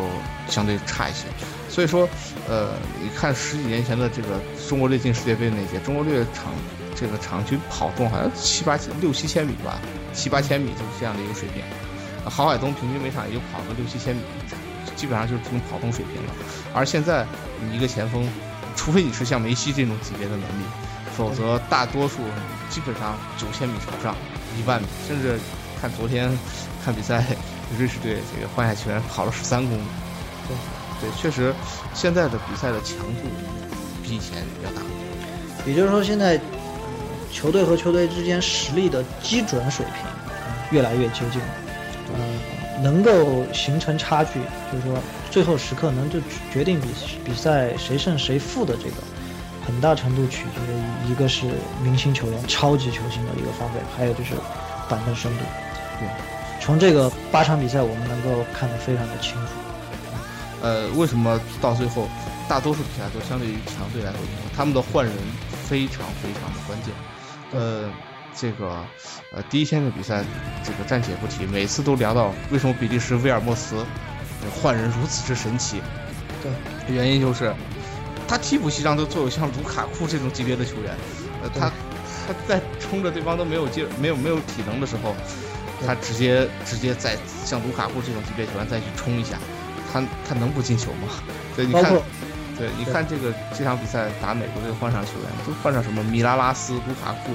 [0.49, 1.25] 相对差一些。
[1.67, 2.07] 所以说，
[2.47, 2.69] 呃，
[3.03, 6.53] 你看十几年前的这个中国队进世界杯那届，中国队场
[6.95, 9.77] 这个场均跑动好像七八六七千米吧，
[10.13, 11.61] 七八千米就是这样的一个水平。
[12.31, 14.21] 郝海东平均每场也就跑个六七千米，
[14.95, 16.33] 基本上就是这种跑动水平了。
[16.73, 17.25] 而现在，
[17.61, 18.25] 你一个前锋，
[18.73, 20.63] 除非你是像梅西这种级别的能力，
[21.13, 22.19] 否则大多数
[22.69, 24.15] 基本上九千米朝上，
[24.57, 25.37] 一万米，甚至
[25.81, 26.31] 看昨天
[26.85, 27.25] 看比赛。
[27.77, 29.81] 瑞士队这个换下球员跑了十三公里，
[30.47, 31.53] 对，对，确实，
[31.93, 33.29] 现在的比赛的强度
[34.03, 34.81] 比以前要大。
[35.65, 36.39] 也就是说，现在
[37.31, 39.95] 球队和球队之间实力的基准水平
[40.71, 41.39] 越来越接近，
[42.15, 44.39] 嗯，能够形成差距，
[44.71, 44.97] 就是说
[45.29, 46.19] 最后时刻能就
[46.51, 46.87] 决定比
[47.23, 48.95] 比赛谁胜谁负的这个，
[49.65, 50.59] 很大程度取决
[51.07, 51.45] 于一个是
[51.83, 54.33] 明星球员、超级球星的一个发挥，还有就是
[54.89, 55.43] 板凳深度，
[55.99, 56.07] 对。
[56.69, 59.53] 从这个八场比赛，我们能够看得非常的清楚。
[60.61, 62.07] 呃，为什么到最后，
[62.47, 64.19] 大多数比赛都相对于强队来说，
[64.55, 65.11] 他们的换人
[65.67, 66.93] 非常非常的关键。
[67.53, 67.89] 呃，
[68.35, 68.85] 这个
[69.33, 70.23] 呃第一天的比赛，
[70.63, 73.83] 这个暂且不提，每次都聊到为什么比利时威尔莫斯
[74.61, 75.81] 换人如此之神奇。
[76.43, 77.51] 对，原因就是
[78.27, 80.95] 他替补席上都坐有像卢卡库这种级别的球员，
[81.41, 81.71] 呃，他
[82.27, 85.15] 他在冲着对方都没有劲、没有没有体能的时候。
[85.85, 89.37] 他直接直接在像卢卡库这种级别球员再去冲一下，
[89.91, 91.07] 他他能不进球吗？
[91.55, 91.83] 对，你看，
[92.57, 97.31] 对，你看这个这场比赛打美国队换上球员，都换上什么米拉拉斯、卢卡库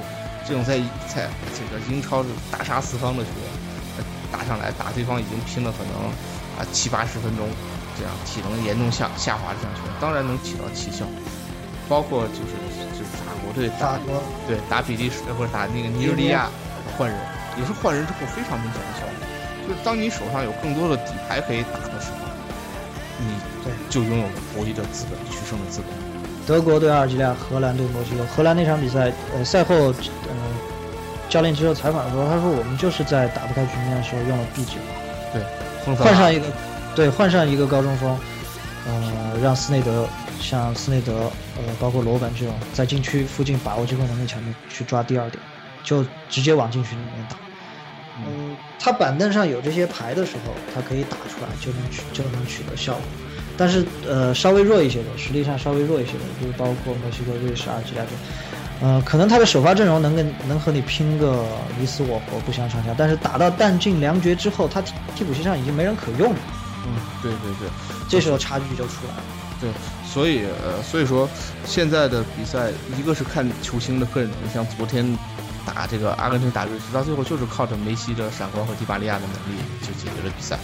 [0.47, 0.77] 这种在
[1.07, 6.05] 在这个英超大杀四方的球员，打上来，打对方已经拼了可能
[6.57, 7.47] 啊七八十分钟，
[7.97, 11.05] 这样体能严重下下滑的这样球员，当然能起到奇效。
[11.87, 12.57] 包括就是
[12.97, 16.49] 就是法国队打国对打比利时或者打那个尼日利亚
[16.97, 17.19] 换人，
[17.57, 19.13] 也是换人之后非常明显的效果。
[19.67, 22.17] 就是当你手上有更多的底牌可以打的时候，
[23.19, 23.25] 你
[23.63, 25.89] 对就拥有了博弈的资本、取胜的资本。
[26.45, 28.23] 德国对阿尔及利亚，荷兰对墨西哥。
[28.25, 29.93] 荷兰那场比赛，呃，赛后，呃，
[31.27, 35.39] 教练接受采访的时候，他说我们就是在打不开局面的时候用了 B 计划，
[35.83, 36.45] 亨特换上一个，
[36.95, 38.15] 对，换上一个高中锋，
[38.85, 40.07] 呃，让斯内德
[40.39, 45.41] 像斯内德，呃，包括罗本这种在禁区附近把握机会能力强的去抓第二点，
[45.83, 47.37] 就直接往禁区里面打。
[48.19, 53.01] 嗯，他板凳上有这些牌的时候，他可以打出来，就能取就能取得效果。
[53.57, 58.19] 但是呃，稍微弱一些的，实力上稍微弱一些的，就是包括墨西哥、瑞士、阿尔及利亚这种，
[58.81, 61.45] 呃，可能他的首发阵容能跟能和你拼个
[61.79, 62.93] 你死我活，不相上下。
[62.97, 66.39] 但是打到弹尽粮绝之后，他替替补席上已经没人可用了，
[66.85, 67.69] 嗯，对对对，
[68.09, 69.23] 这时候差距就出来了。
[69.61, 69.69] 对，
[70.05, 71.29] 所以呃，所以说
[71.65, 75.17] 现在的比赛，一个是看球星的个人能力，像昨天
[75.65, 80.57] 打这个阿根廷打瑞士，到最后就是靠着梅西的闪光和迪巴利亚的能力就解决了比赛。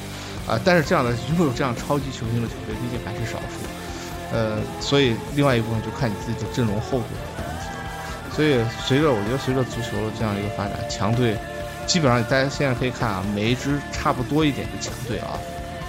[0.47, 8.33] 啊，但是这样的拥有这样超级球星的球队毕竟还是少数，呃，所以另外一部分就看你自己的阵容厚度的问题了。
[8.35, 11.37] 所以随着我觉得随着足球的这样一个发展，强队
[11.85, 15.37] 基本上大家现在可以看啊，每一支差不多一点的强队啊，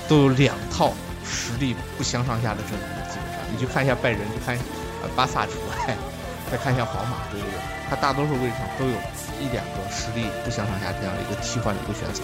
[0.07, 0.93] 都有两套
[1.25, 4.55] 实力不相上下的阵容，基本上你去看一下拜仁，去看
[5.03, 5.97] 呃巴萨除外，
[6.53, 7.57] 再看一下皇马，对不对？
[7.89, 8.93] 他大多数位置上都有
[9.41, 12.23] 一两个实力不相上下这样的一个替换的一个选择，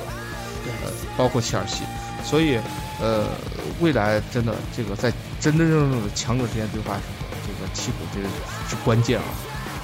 [0.84, 1.84] 呃，包括切尔西。
[2.22, 2.60] 所以，
[3.00, 3.26] 呃，
[3.80, 5.10] 未来真的这个在
[5.40, 6.96] 真真正正的强者之间对话
[7.46, 8.28] 这个替补这个
[8.68, 9.24] 是关键啊。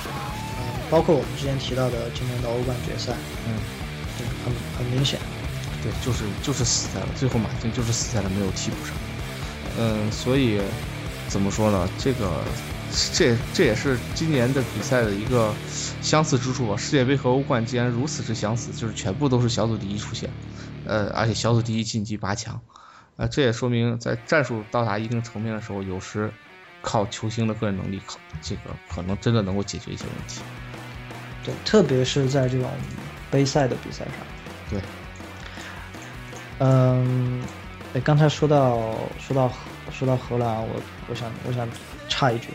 [0.05, 3.13] 嗯，包括我们之前提到的今年的欧冠决赛，
[3.49, 3.57] 嗯，
[4.19, 5.19] 对，很很明显，
[5.83, 8.95] 对，就是就是死在了最后马竞就是死在了没有替补上。
[9.79, 10.61] 嗯，所以
[11.29, 11.89] 怎么说呢？
[11.99, 12.43] 这个
[13.13, 15.53] 这这也是今年的比赛的一个
[16.01, 16.77] 相似之处吧。
[16.77, 20.31] 世界杯和欧冠竟然如此之相似，就是全部都是小组第一出现。
[20.87, 22.61] 呃，而且小组第一晋级八强，
[23.17, 26.31] 呃，这也说明在战术到达一定层面的时候，有时
[26.83, 30.41] 靠球星的个人能力，靠这个可能真的能够解决一些问题。
[31.43, 32.71] 对，特别是在这种
[33.31, 34.15] 杯赛的比赛上。
[34.71, 34.81] 对。
[36.59, 37.43] 嗯，
[37.95, 39.51] 哎，刚才说到说到
[39.91, 41.69] 说到荷兰，我我想我想
[42.09, 42.49] 插一句，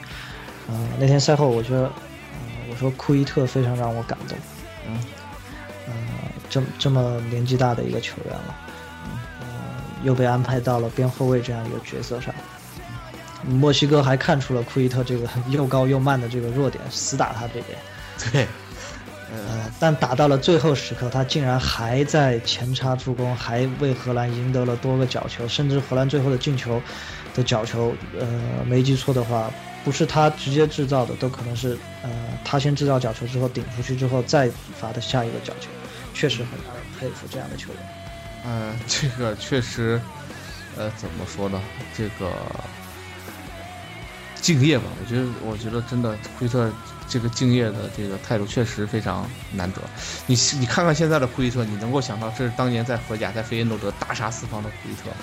[0.70, 1.91] 嗯，那天赛后我觉得，
[2.34, 4.38] 嗯，我说库伊特非常让我感动。
[4.88, 4.99] 嗯。
[5.88, 5.93] 嗯，
[6.49, 8.55] 这这么年纪大的一个球员了，
[9.41, 9.47] 嗯，
[10.03, 12.34] 又被安排到了边后卫这样一个角色上。
[13.47, 17.78] 墨西哥还看出了库伊特这个 又高又慢的这个弱点，死打他这边。
[18.32, 18.47] 对，
[19.32, 26.80] 呃，但打到了最后时刻，他竟然还在前插助攻，还为荷兰赢得了多个角球，甚至荷兰最后的进球
[27.34, 28.28] 的角球，呃，
[28.65, 29.49] 没记错的话，
[29.84, 32.09] 不是他直接制造的，都可能是呃
[32.43, 34.49] 他先制造角球之后顶出去之后再
[34.80, 35.67] 罚的下一个角球。
[36.13, 37.82] 确实很让人佩服这样的球员。
[38.45, 40.01] 嗯，这个确实，
[40.75, 41.61] 呃，怎么说呢？
[41.95, 42.34] 这个
[44.41, 46.69] 敬业吧，我觉得，我觉得真的，库伊特
[47.07, 49.82] 这个敬业的这个态度确实非常难得。
[50.25, 55.15] 你你看看现在的库伊特，你能够想到这是当年在荷甲在费耶诺德大杀四方的库伊特吗？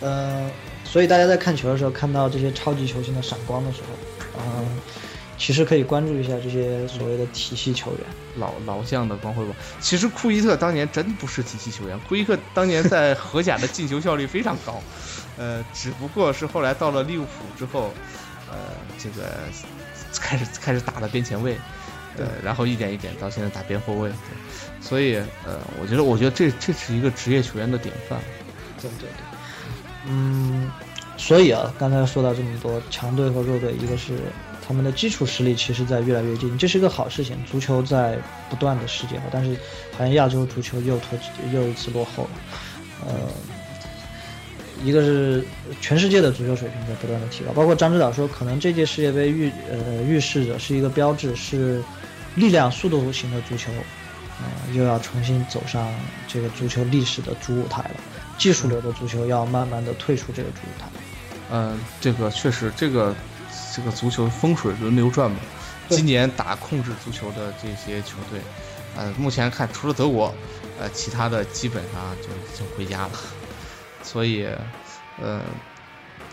[0.00, 0.50] 呃，
[0.94, 4.78] 所以大家在看球的时候，看到这些超级球星的闪光的时候，嗯。
[5.36, 8.00] 其实可以关注一下这些所谓的体系球员，
[8.36, 9.54] 老老将的光辉吧。
[9.80, 14.80] 其实库伊特当年真不是体系球员，库伊特当年在荷甲的进球效率非常高，
[15.36, 17.92] 呃，只不过是后来到了利物浦之后，
[18.48, 18.56] 呃，
[18.96, 19.34] 这个
[20.20, 21.56] 开始开始打了边前卫，
[22.16, 24.12] 呃，然后一点一点到现在打边后卫，
[24.80, 28.20] 所以呃，我觉得我觉得这这是一个职业球员的典范。
[28.80, 29.08] 对对对，
[30.06, 30.70] 嗯，
[31.26, 34.18] 所以啊，刚才说到这么多强队和弱队，一个是。
[34.66, 37.36] 他们的基础实力其实在越来越近，这是一个好事情。
[37.44, 38.18] 足球在
[38.48, 39.54] 不断的世界化，但是
[39.92, 41.18] 好像亚洲足球又脱
[41.52, 42.30] 又一次落后了。
[43.06, 43.12] 呃，
[44.82, 45.44] 一个是
[45.82, 51.82] 全世界的足球水平在不断的提高，包括张指导说，可能这届世界杯预呃预示着是一个标志，是
[52.34, 53.70] 力量速度型的足球，
[54.40, 55.92] 呃，又要重新走上
[56.26, 57.96] 这个足球历史的主舞台了。
[58.38, 60.88] 技术流的足球要慢慢的退出这个主舞台。
[61.50, 63.14] 嗯，这个确实这个。
[63.72, 65.36] 这个足球风水轮流转嘛，
[65.88, 68.40] 今年打控制足球的这些球队，
[68.96, 70.32] 呃，目前看除了德国，
[70.78, 73.10] 呃，其他的基本上就就回家了。
[74.02, 74.46] 所以，
[75.20, 75.40] 呃，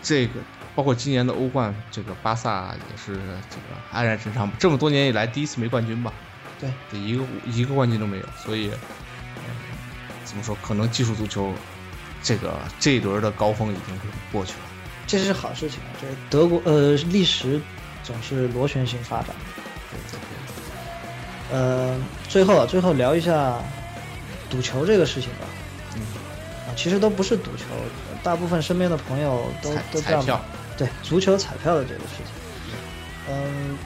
[0.02, 0.34] 这个
[0.76, 3.14] 包括今年的欧冠，这个巴萨也是
[3.50, 6.12] 这个黯然神伤，这么多年以来第一次没冠军吧？
[6.60, 8.26] 对，一个一个冠军都没有。
[8.44, 8.70] 所以，
[10.24, 10.56] 怎么说？
[10.62, 11.52] 可能技术足球
[12.22, 14.71] 这个这一轮的高峰已经是过去了。
[15.12, 17.60] 这是好事情就是德国呃历史
[18.02, 19.36] 总是螺旋形发展。
[21.52, 22.00] 呃，
[22.30, 23.58] 最后啊，最后聊一下
[24.48, 25.46] 赌球这个事情吧。
[25.96, 26.00] 嗯，
[26.66, 27.64] 啊，其实都不是赌球，
[28.22, 30.40] 大部分身边的朋友都都这样彩票
[30.78, 32.26] 对足球彩票的这个事情。
[33.28, 33.76] 嗯，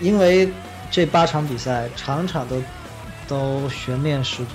[0.00, 0.48] 因为
[0.92, 2.62] 这八场比赛场场都
[3.26, 4.52] 都悬念十足，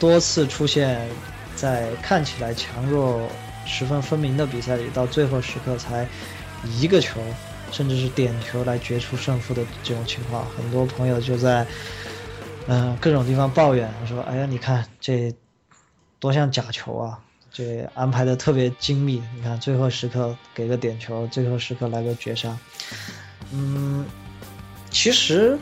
[0.00, 1.08] 多次出现
[1.54, 3.30] 在看起来强弱
[3.66, 6.08] 十分分明的比赛里，到最后时刻才
[6.78, 7.20] 一个球，
[7.70, 11.66] 甚至是点球来决出胜负的这种情况，很多朋友就在
[12.68, 15.32] 嗯、各种地方抱怨说：“哎呀，你看这
[16.18, 17.18] 多像假球啊！”
[17.52, 22.58] 这安排的特别精密，你看最后时刻给个点球，最后时刻来个绝杀。
[23.52, 24.04] 嗯，
[24.90, 25.56] 其实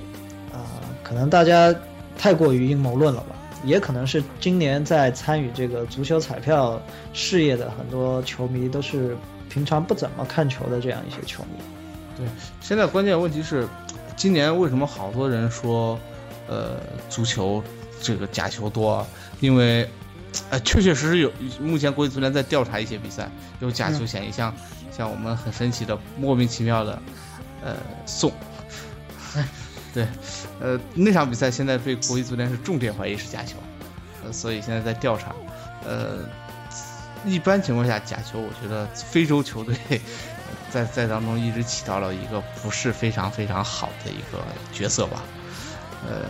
[0.50, 0.64] 啊、
[1.02, 1.74] 可能大家
[2.16, 6.80] 太过于阴谋论了吧，也可能是今年在参与这个足球彩票
[7.12, 9.16] 事业的很多球迷都是
[9.48, 11.62] 平常不怎么看球的这样一些球迷。
[12.16, 12.26] 对，
[12.60, 13.66] 现在关键问题是，
[14.16, 15.98] 今年为什么好多人说，
[16.46, 16.76] 呃，
[17.08, 17.62] 足球
[18.00, 19.04] 这个假球多？
[19.40, 19.88] 因为，
[20.50, 23.28] 呃，确确实实有，目前国际足联在调查一些比赛
[23.60, 24.54] 有假球嫌疑，像
[24.96, 27.02] 像我们很神奇的莫名其妙的，
[27.64, 28.30] 呃，送，
[29.94, 30.06] 对，
[30.60, 33.56] 呃，那场比赛现在被国际足联是重点怀疑是假球，
[34.24, 35.32] 呃，所以现在在调查，
[35.86, 36.18] 呃，
[37.24, 39.76] 一般情况下假球，我觉得非洲球队。
[40.70, 44.42] 在在当中一直起到了一个不是非常非常好的一个
[44.72, 45.22] 角色吧。
[46.04, 46.28] 呃，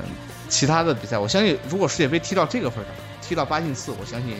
[0.51, 4.37] 其他的比赛，我相信如果世界杯踢到这个份儿上，踢到八进四，我相信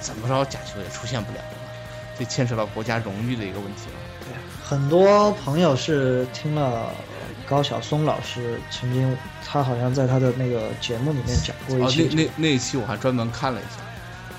[0.00, 1.44] 怎么着假球也出现不了了。
[2.16, 3.98] 这牵扯到国家荣誉的一个问题了。
[4.20, 4.28] 对
[4.64, 6.92] 很多朋友是听了
[7.48, 13.80] 高晓松老师曾经，他好像在他的那个节目里面讲过一哦，期那那那一期我还专门看了一下，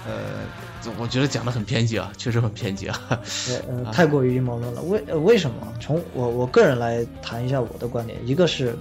[0.07, 2.99] 呃，我觉得讲的很偏激啊，确实很偏激啊。
[3.47, 4.81] 对，呃， 太过于阴谋论了。
[4.83, 5.55] 为呃为什么？
[5.79, 8.77] 从我我个人来谈一下我的观点，一个是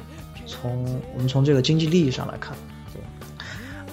[0.46, 2.56] 从我们从这个经济利益上来看，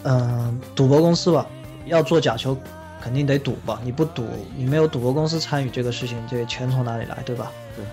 [0.03, 1.45] 嗯、赌博公司吧，
[1.85, 2.57] 要做假球，
[3.01, 4.25] 肯定得赌吧，你不赌，
[4.57, 7.51] 你没有赌博公司参与这个事情，这钱从哪里来，对吧？
[7.75, 7.85] 对。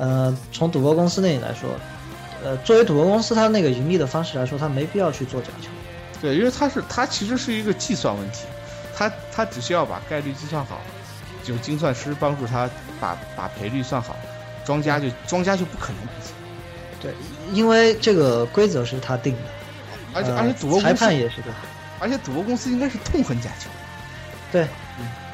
[0.00, 1.68] 呃，从赌博公司那里来说，
[2.42, 5.68] 呃，作为赌博公司，它那个盈利的方式来说，它没必要去做假球。
[6.22, 8.44] 对，因为它是它其实是一个计算问题，
[8.96, 10.80] 它它只需要把概率计算好，
[11.44, 14.16] 有精算师帮助他把把赔率算好，
[14.64, 16.32] 庄家就庄家就不可能赔钱。
[17.02, 17.14] 对，
[17.52, 19.40] 因为这个规则是他定的，
[20.14, 21.48] 而且、呃而且赌博裁公司判也是的。
[21.98, 23.68] 而且赌博公司应该是痛恨假球。
[24.50, 24.66] 对，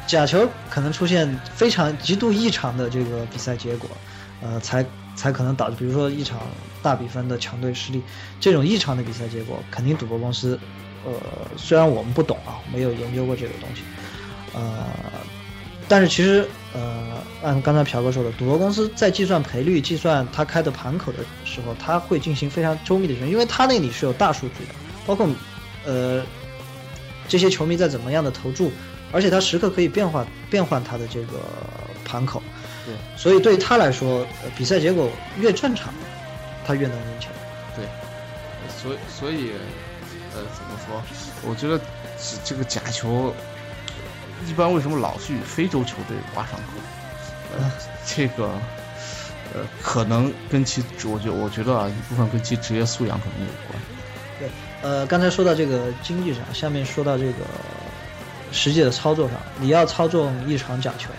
[0.09, 3.89] 假球可能出现非常极度异常的这个比赛结果，
[4.41, 4.85] 呃，才
[5.15, 6.41] 才可能导致，比如说一场
[6.83, 8.03] 大比分的强队失利，
[8.41, 10.59] 这种异常的比赛结果，肯定赌博公司，
[11.05, 11.13] 呃，
[11.57, 13.83] 虽然我们不懂啊，没有研究过这个东西，
[14.53, 14.87] 呃，
[15.89, 24.75] 但是其实，呃，按刚才朴哥说的，赌博公司在计算赔率、计算他开的盘口的时候，他会进行非常周密的，因为他那里是有大数据的，
[25.07, 25.29] 包括，
[25.85, 26.23] 呃，
[27.29, 28.71] 这些球迷在怎么样的投注，
[29.13, 31.39] 而且他时刻可以变化变换他的这个
[32.05, 32.43] 盘口，
[32.87, 35.93] 对，所以对于他来说，呃比赛结果越正常，
[36.65, 37.29] 他越能赢球。
[37.75, 37.85] 对，
[38.81, 39.51] 所以所以，
[40.35, 41.03] 呃，怎么说？
[41.43, 41.77] 我觉得
[42.17, 43.35] 这这个假球，
[44.47, 47.59] 一般为什么老是与非洲球队挂上钩？
[47.59, 47.73] 呃，
[48.07, 48.45] 这个，
[49.53, 53.83] 呃，可能跟其我觉我觉得啊，一部分跟其职业素养可能有关。
[54.39, 54.49] 对，
[54.83, 57.45] 呃，刚才说到这个经济上，下面说到这个
[58.53, 61.11] 实际的操作上，你要操纵一场假球，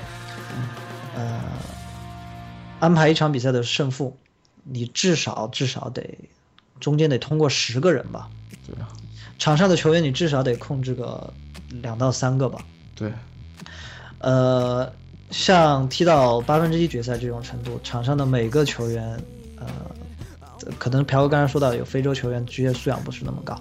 [1.17, 1.41] 呃，
[2.79, 4.15] 安排一场比赛的胜负，
[4.63, 6.15] 你至少至少得
[6.79, 8.29] 中间得通过十个人吧，
[8.67, 8.87] 对啊，
[9.39, 11.33] 场上的球员你至少得控制个
[11.81, 12.59] 两到三个吧，
[12.95, 13.11] 对，
[14.19, 14.93] 呃，
[15.31, 19.19] 像踢到八分之一决赛这种程度，场上的每个球员，
[19.59, 19.67] 呃，
[20.77, 23.55] 可能朴哥刚才说到有非洲球员职业素养不是那么高，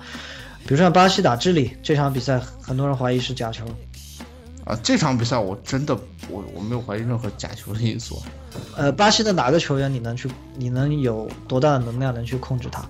[0.67, 3.65] 比如说像巴西打智利这场比赛，很多人怀疑是假球，
[4.67, 5.97] 啊，这场比赛我真的
[6.29, 8.21] 我我没有怀疑任何假球的因素。
[8.77, 12.85] 呃，巴西的哪个球员你能去，你能有多大的能量能去控制他？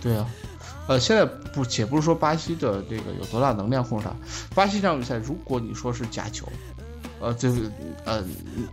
[0.00, 0.24] 对啊，
[0.86, 4.14] 呃，现在不，且不是说巴西的这个有多大能量控制他，
[4.54, 6.46] 巴西这场比赛，如果你说是假球，
[7.20, 7.56] 呃，这个
[8.04, 8.24] 呃，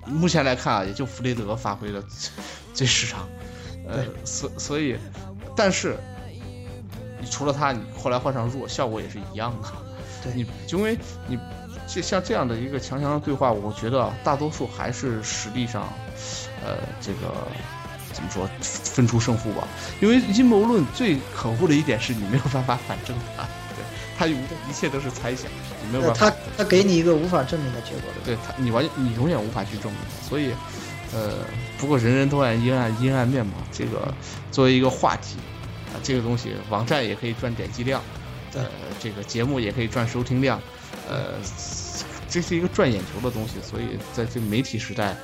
[0.06, 2.30] 目前来看啊，也就弗雷德发挥的最
[2.72, 3.28] 最失常，
[3.88, 4.96] 呃，所所以，
[5.56, 5.98] 但是
[7.20, 9.70] 你除了他，你后来换上弱，效果也是一样的。
[10.22, 10.98] 对你因为
[11.28, 11.38] 你
[11.88, 15.92] 这像这样的一个强强的对话，我觉得啊，大多数还是实力上，
[16.64, 17.34] 呃，这个
[18.12, 19.68] 怎么说分出胜负吧。
[20.02, 23.84] 因为阴谋论最可恶的一点是你没有办法反证它，对，
[24.18, 25.50] 他一切都是猜想，
[25.84, 26.30] 你没有办法。
[26.30, 28.22] 他他给你一个无法证明的结果的。
[28.26, 30.02] 对他，你完你永远无法去证明。
[30.28, 30.52] 所以，
[31.14, 31.46] 呃，
[31.78, 33.54] 不过人人都爱阴暗阴暗面嘛。
[33.72, 34.14] 这个
[34.52, 35.38] 作为一个话题
[35.94, 38.02] 啊，这个东西网站也可以赚点击量，
[38.54, 38.66] 呃，
[39.00, 40.62] 这个节目也可以赚收听量，
[41.10, 41.34] 呃，
[42.30, 43.56] 这是一个赚眼球的东西。
[43.62, 45.16] 所以在这个媒体时代。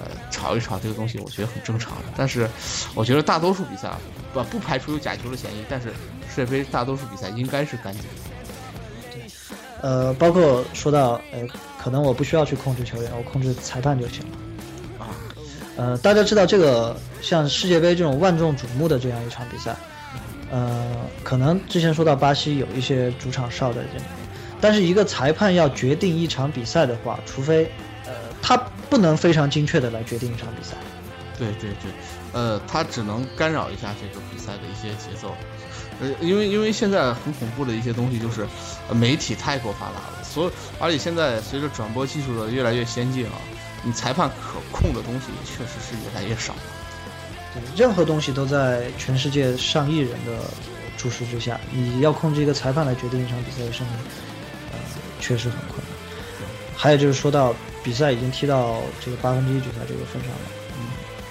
[0.00, 1.94] 呃，炒一炒这个东西，我觉得很正常。
[2.16, 2.48] 但是，
[2.94, 3.90] 我觉得大多数比赛
[4.32, 5.88] 不不排除有假球的嫌疑，但是
[6.32, 8.08] 世界杯大多数比赛应该是干净的。
[9.12, 9.22] 对，
[9.80, 11.40] 呃，包括说到，呃，
[11.82, 15.04] 可能我不需要去控制球员，我控制裁判就行了。
[15.04, 15.10] 啊，
[15.76, 19.74] 呃，大家知道这个像世界杯这种万众瞩目的这样一场比赛，
[20.48, 23.98] 呃，可能之前说到巴西有一些主场哨在这，
[24.60, 27.70] 但是一个裁判要决定一场比赛的话，除非。
[28.06, 28.56] 呃他
[28.88, 30.74] 不能非常精确的来决定一场比赛，
[31.36, 31.90] 对对对，
[32.32, 35.36] 呃，他只能干扰一下这个比赛的一些节奏，
[36.00, 38.46] 呃，因为因为现在很恐怖的一些东西就是，
[38.94, 43.32] 媒体太过发达了，所以而且现在随着转播技术的越来越先进啊，
[43.82, 46.60] 你裁判可控的东西确实是越来越少了。
[47.52, 50.40] 对，任何东西都在全世界上亿人的
[50.96, 54.27] 注视之下，你要控制一个裁判来决定一场比赛的胜利，呃，
[55.20, 55.86] 确实很困难。
[56.76, 57.54] 还有就是说到。
[57.84, 60.38] 比赛已经踢到这个八分之一决赛这个份上了，
[60.76, 60.88] 嗯，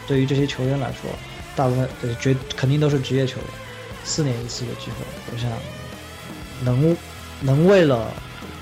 [0.07, 1.11] 对于这些球员来说，
[1.55, 3.45] 大部分呃绝肯定都是职业球员，
[4.03, 4.95] 四年一次的机会，
[5.31, 5.51] 我想
[6.63, 6.97] 能
[7.41, 8.11] 能为了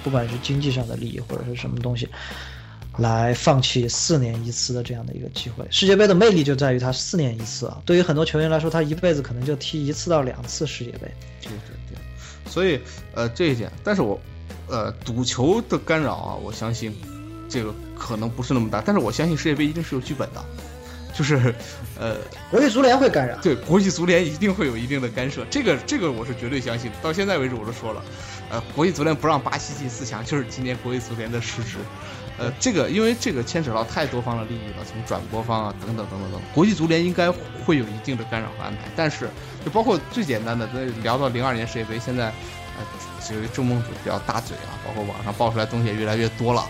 [0.03, 2.09] 不管是经济上的利益或者是什么东西，
[2.97, 5.65] 来放弃四年一次的这样的一个机会。
[5.69, 11.09] 世界杯的魅力就在于它四年一次啊，对于很多球员来说，他一辈子可能就踢一次到两次世界杯。
[11.39, 12.82] 对对对，所以
[13.13, 14.19] 呃这一点，但是我
[14.68, 16.95] 呃赌球的干扰啊，我相信。
[17.47, 20.43] 这个可能不是那么大，但是我相信世界杯一定是有剧本的，
[21.13, 21.53] 就是，
[21.97, 22.18] 呃，
[22.49, 26.91] 国际足联会干扰，对，国际足联一定会有一定的干涉，这个这个我是绝对相信。
[27.03, 28.03] 到现在为止我都说了，
[28.49, 31.78] 呃，国际足联不让巴西进四强，就是今年国际足联的失职，
[32.39, 37.32] 呃，这个因为这个牵扯到太多方的利益了，从转播方啊等等等等等，国际足联应该
[37.63, 38.89] 会有一定的干扰和安排。
[38.95, 39.30] 但是
[39.63, 42.34] 就包括最简单的，在聊到零二年世界杯，现在，
[42.78, 42.84] 呃，
[43.28, 46.67] 这个郑梦主比较大嘴啊，包括网上爆出来东西也越来越多了。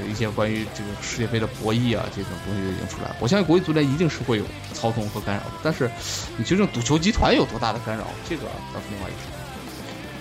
[0.00, 3.16] 有一些关于这个世界杯的博弈啊，这种东西已经出来了。
[3.18, 5.90] 我相信国际足联一定是会有操纵和干扰的，但是
[6.36, 9.32] 你究竟赌球集团有多大的干扰，这个倒是另外一说。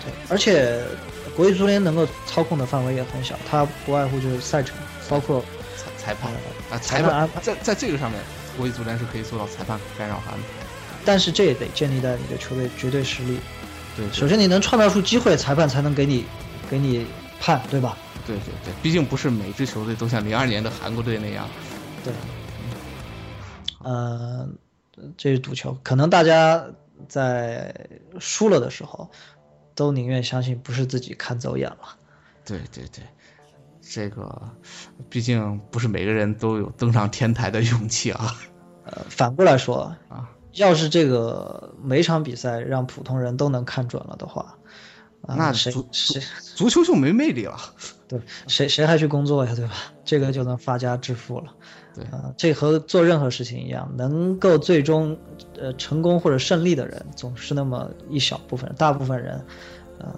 [0.04, 0.82] 对，而且
[1.36, 4.76] 国际足联能够操控的范围也很小，它不外乎就是赛程，
[5.08, 5.40] 包括
[5.78, 6.32] 裁裁判
[6.72, 8.20] 啊，裁判安排在在这个上面，
[8.58, 10.46] 国际足联是可以做到裁判干扰和安排。
[11.06, 13.40] 但是这也得建立在你的球队绝对实力。
[13.96, 16.26] 对，首先你能创造出机会，裁判才能给你
[16.70, 17.06] 给你
[17.40, 17.98] 判，对吧？
[18.26, 21.48] 对对对，毕竟不是每支球队都像零二年的韩国队那样。
[22.04, 22.14] 对，
[23.84, 24.48] 呃，
[25.18, 26.64] 这是赌球，可能大家
[27.08, 27.74] 在
[28.20, 29.10] 输了的时候，
[29.74, 31.98] 都宁愿相信不是自己看走眼了。
[32.46, 33.04] 对对对，
[33.82, 34.50] 这个
[35.10, 38.36] 毕竟不是每个人都有登上天台的勇气啊。
[38.86, 44.56] 呃，反过来说啊，要是这个每场比赛让普通人都能看准了的话。
[45.22, 46.22] 那谁谁
[46.56, 47.58] 足球就没魅力了，
[48.08, 49.74] 对，谁谁还去工作呀，对吧？
[50.06, 51.54] 这个就能发家致富了，
[51.94, 55.16] 对啊，这和做任何事情一样，能够最终
[55.60, 59.46] 呃成功或者胜利的人总是那么一小部分，大部分人，
[60.00, 60.16] 呃，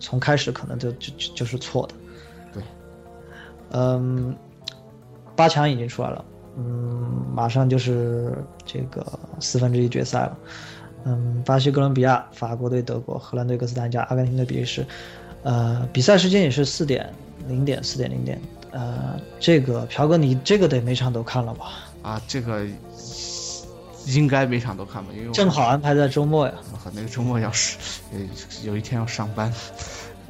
[0.00, 1.94] 从开始可能就就就是错的，
[2.54, 2.62] 对，
[3.72, 4.34] 嗯，
[5.36, 6.24] 八强已经出来了，
[6.56, 9.04] 嗯，马上就是这个
[9.40, 10.38] 四分之一决赛了。
[11.04, 14.86] 嗯，巴西、哥伦比亚、法国对德国、荷兰对哥斯达黎加、阿根廷对比利时，
[15.42, 17.12] 呃，比赛时间也是四点
[17.46, 18.40] 零点、四点零点。
[18.70, 21.66] 呃，这个朴哥，你这个得每场都看了吧？
[22.02, 22.64] 啊，这个
[24.06, 26.54] 应该每场都看吧，因为正好安排在周末呀。
[26.72, 27.76] 我那个周末要是
[28.64, 29.52] 有有一天要上班，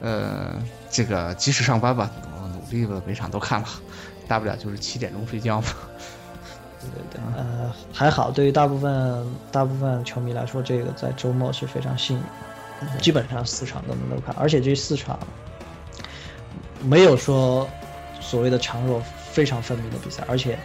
[0.00, 0.60] 呃，
[0.90, 2.10] 这个即使上班吧，
[2.42, 3.68] 我努力了每场都看了，
[4.26, 5.68] 大不了就是七点钟睡觉嘛。
[6.90, 15.18] 对对对，呃，还好，对于大部分大部分球迷来说，这个在周末是非常幸运，基本上四场都能够看，而且这四场
[16.82, 17.68] 没有说
[18.20, 20.58] 所谓的强弱非常分明的比赛，而且，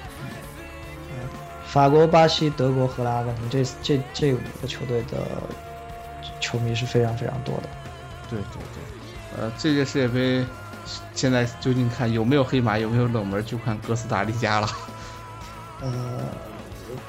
[1.66, 5.18] 法国、巴西、德国、荷兰、阿根廷这这这五个球队的
[6.40, 7.70] 球迷是非常非常多的。
[8.30, 10.46] 对对对，呃，这届世界杯
[11.14, 14.68] 现在究竟看有没有黑马，有没有冷门，就看哥斯达黎加了。
[15.82, 15.92] 呃，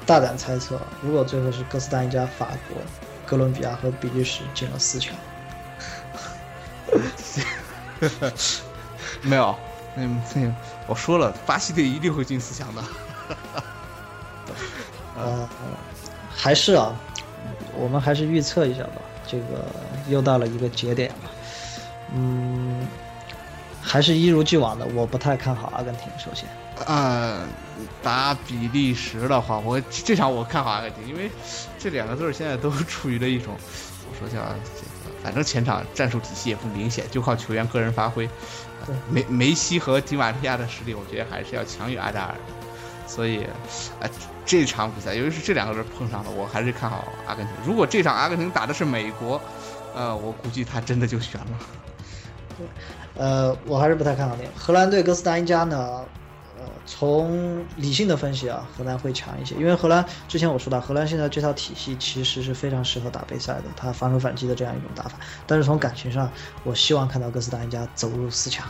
[0.05, 2.77] 大胆猜测，如果最后是哥斯达黎加、法国、
[3.25, 5.15] 哥伦比亚和比利时进了四强，
[9.21, 9.55] 没有，
[9.95, 10.21] 嗯，
[10.87, 12.83] 我说了，巴西队一定会进四强的。
[15.17, 15.47] 呃，
[16.33, 16.95] 还是啊，
[17.75, 19.01] 我们还是预测一下吧。
[19.27, 19.65] 这个
[20.07, 21.31] 又到了一个节点了。
[22.13, 22.87] 嗯，
[23.81, 26.07] 还是一如既往的，我不太看好阿根廷。
[26.17, 26.47] 首先，
[26.87, 27.45] 呃，
[28.03, 31.29] 打比利时的话，我这场我看好阿根廷，因为
[31.77, 33.55] 这两个队现在都处于了一种，
[34.09, 34.39] 我说叫
[34.75, 38.29] 这个，反正前场战术体系也不明显，就靠球员个人发挥。
[39.11, 42.39] 梅梅西和迪玛利亚的实力，我觉得还是要强于阿扎尔的。
[43.05, 43.45] 所以，
[43.99, 44.09] 呃，
[44.45, 47.55] 这场比赛，尤其是这两个人碰上了，我还是看好阿根廷。
[47.65, 49.39] 如果这场阿根廷打的是美国，
[49.93, 51.47] 呃，我估计他真的就悬了。
[52.57, 52.67] 对，
[53.17, 56.03] 呃，我还是不太看好那个荷兰队哥斯达黎加呢。
[56.81, 65.19] 呃，从理性的分析啊，荷兰会强一些，因为荷兰之前我说到，荷兰现在这套体系其实是非常适合打杯赛的，他防守反击的这样一种打法。
[65.47, 66.31] 但是从感情上，
[66.63, 68.65] 我希望看到哥斯达黎加走入四强。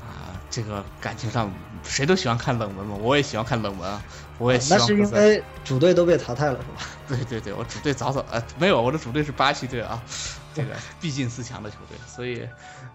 [0.00, 1.52] 啊，这个感情上。
[1.84, 4.02] 谁都喜欢看冷门嘛，我也喜欢看冷门啊，
[4.38, 4.80] 我也希望。
[4.80, 6.90] 那是因为主队都被淘汰了，是吧？
[7.06, 10.02] 对对对，我主队早早呃没有，我的主队是巴西队啊，
[10.52, 12.40] 这个毕竟四强的球队，所以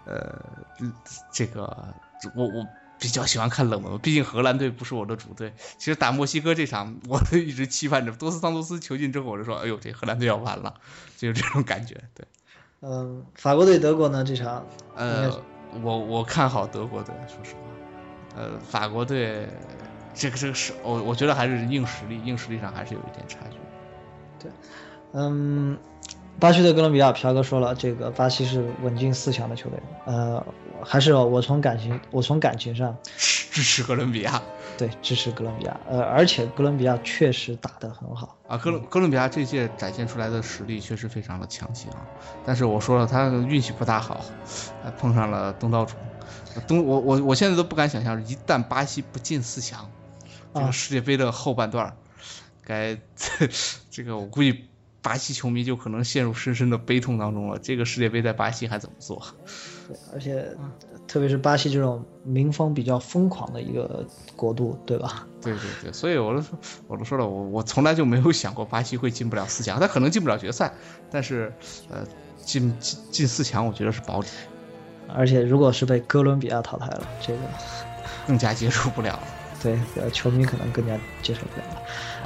[0.04, 0.38] 呃
[1.32, 1.62] 这个
[2.34, 2.66] 我我
[3.02, 5.52] 比较喜欢看冷门，毕竟荷兰队不是我的主队。
[5.76, 10.74] 其实打墨西哥这场， 我都一直期盼着多斯桑托斯球进之后，我就说，哎呦，这荷兰队要完了，
[11.16, 11.96] 就是这种感觉。
[12.14, 12.24] 对，
[12.80, 15.32] 嗯，法国队德国呢这场，呃，
[15.82, 17.60] 我我看好德国队，说实话。
[18.36, 19.48] 呃，法国队，
[20.14, 23.56] 这个这个是，我我觉得还是硬实力，硬实力上还是有一点差距。
[24.38, 24.52] 对，
[25.12, 25.76] 嗯，
[26.38, 29.82] 巴西的哥伦比亚，朴哥说了，这个巴西是稳进四强的球队。
[30.06, 30.46] 呃，
[30.84, 34.42] 还是我从感情，我从感情上支持哥伦比亚。
[34.78, 35.78] 对，支持哥伦比亚。
[35.88, 38.56] 呃，而且哥伦比亚确实打得很好啊。
[38.56, 41.98] 哥伦哥伦比亚这届展现出来的实力确实非常的强劲啊。
[42.44, 44.24] 但是我说了，他运气不大好，
[44.98, 45.94] 碰上了东道主。
[46.66, 49.90] 东我我我现在都不敢想象，一旦巴西不进四强，
[50.54, 51.96] 这个世界杯的后半段，
[52.64, 52.98] 该
[53.90, 54.66] 这个我估计
[55.00, 57.58] 巴西球迷就可能陷入深深的悲痛当中了。
[57.58, 59.22] 这个世界杯在巴西还怎么做？
[59.92, 60.56] 对，而且
[61.06, 65.26] 特别是巴西这种民风比较疯狂的一个国度，对吧？
[65.40, 70.72] 对对对，所以我都说，我都说了，我我从来就没有想过巴西会进不了四强，他可能进不了决赛，
[71.10, 71.52] 但是
[71.90, 71.98] 呃，
[72.42, 74.28] 进进进四强，我觉得是保底。
[75.14, 77.40] 而且，如果是被哥伦比亚淘汰了，这个
[78.26, 79.18] 更加接受不了。
[79.62, 79.78] 对，
[80.10, 81.82] 球迷可能更加接受不了。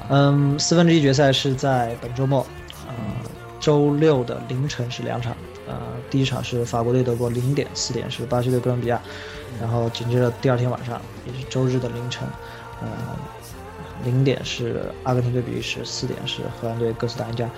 [0.09, 2.47] 嗯，四分之一决赛是在本周末，
[2.87, 2.95] 呃，
[3.59, 5.37] 周六的凌晨是两场。
[5.67, 5.79] 呃，
[6.11, 9.01] 第一场是法国对德国，零点四点是巴西对哥伦比亚，
[9.61, 12.27] 然后紧接着第二天晚上也是周日的凌晨，
[12.81, 12.89] 呃，
[14.05, 17.49] 零点是阿根廷对比利时，四点是荷兰对哥斯达黎加。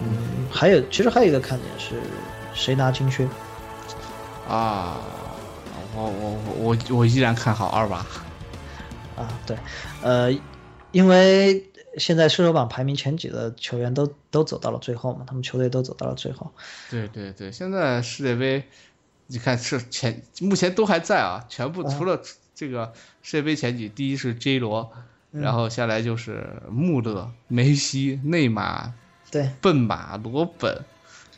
[0.00, 0.08] 嗯，
[0.50, 2.00] 还有，其实还有一个看点是
[2.54, 3.26] 谁拿金靴。
[4.48, 4.98] 啊，
[5.94, 8.06] 我我我我依然看好二吧。
[9.16, 9.56] 啊，对，
[10.02, 10.32] 呃，
[10.92, 11.67] 因为
[11.98, 16.52] 现在射手榜排名前几的球员都都走到了最后嘛，他们球队都走到了最后。
[16.90, 18.64] 对对对，现在世界杯，
[19.26, 22.22] 你看是前目前都还在啊，全部除了
[22.54, 22.92] 这个
[23.22, 24.92] 世界杯前几，第一是 J 罗，
[25.30, 28.94] 然后下来就是穆勒、梅西、内马
[29.30, 30.84] 对，笨马、罗本、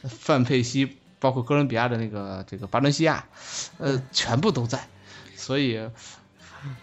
[0.02, 0.96] 范佩西。
[1.22, 3.26] 包括哥伦比亚的那个这个巴伦西亚，
[3.76, 4.88] 呃，全部都在，
[5.36, 5.78] 所以，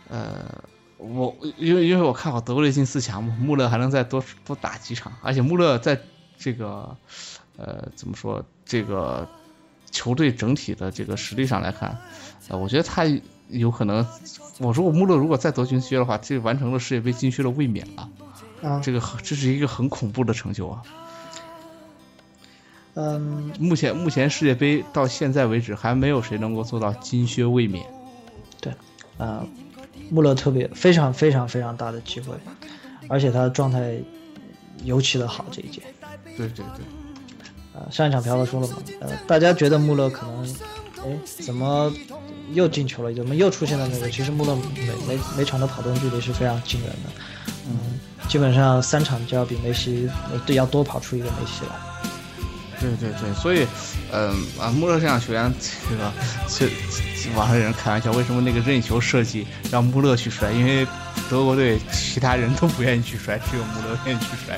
[0.09, 0.63] 呃，
[0.97, 5.99] 我因为因为我看好德国队进四强嘛，穆勒还能再多多打几场，而且穆勒在
[6.37, 6.97] 这个，
[7.57, 9.27] 呃，怎么说这个
[9.91, 11.97] 球队整体的这个实力上来看，
[12.47, 13.03] 呃，我觉得他
[13.49, 14.05] 有可能，
[14.59, 18.09] 我说我穆勒如果再夺金靴的话，这完成了世界杯金靴的卫冕了，
[18.61, 20.81] 啊，这个这是一个很恐怖的成就啊。
[22.95, 27.85] 嗯，目前目前世界杯到现在为止还没有谁能够做到金靴卫冕。
[28.59, 28.73] 对，
[29.19, 29.45] 啊，
[30.09, 32.35] 穆勒特别非常非常非常大的机会，
[33.09, 33.95] 而且他的状态
[34.83, 35.81] 尤其的好这一届。
[36.37, 40.55] 对对对，啊，上一场朴哥说了嘛，呃，大家觉得穆勒可能，
[41.03, 41.91] 哎，怎么
[42.53, 43.13] 又进球了？
[43.13, 44.09] 怎么又出现了那个？
[44.09, 47.09] 其实穆勒每每每场的跑动距离是非常惊人的，
[47.67, 50.09] 嗯，基本上三场就要比梅西
[50.45, 52.06] 对要多跑出一个梅西来。
[52.79, 53.65] 对对对，所以，
[54.11, 54.29] 嗯
[54.59, 55.51] 啊，穆勒这样球员，
[55.89, 56.11] 这个，
[56.47, 56.69] 这
[57.35, 60.51] 网上有人开玩笑，为什么那个任意球设计让穆勒去摔？
[60.51, 60.85] 因为
[61.29, 64.57] 德国队其他人都不愿意去摔，只有穆勒愿意去摔。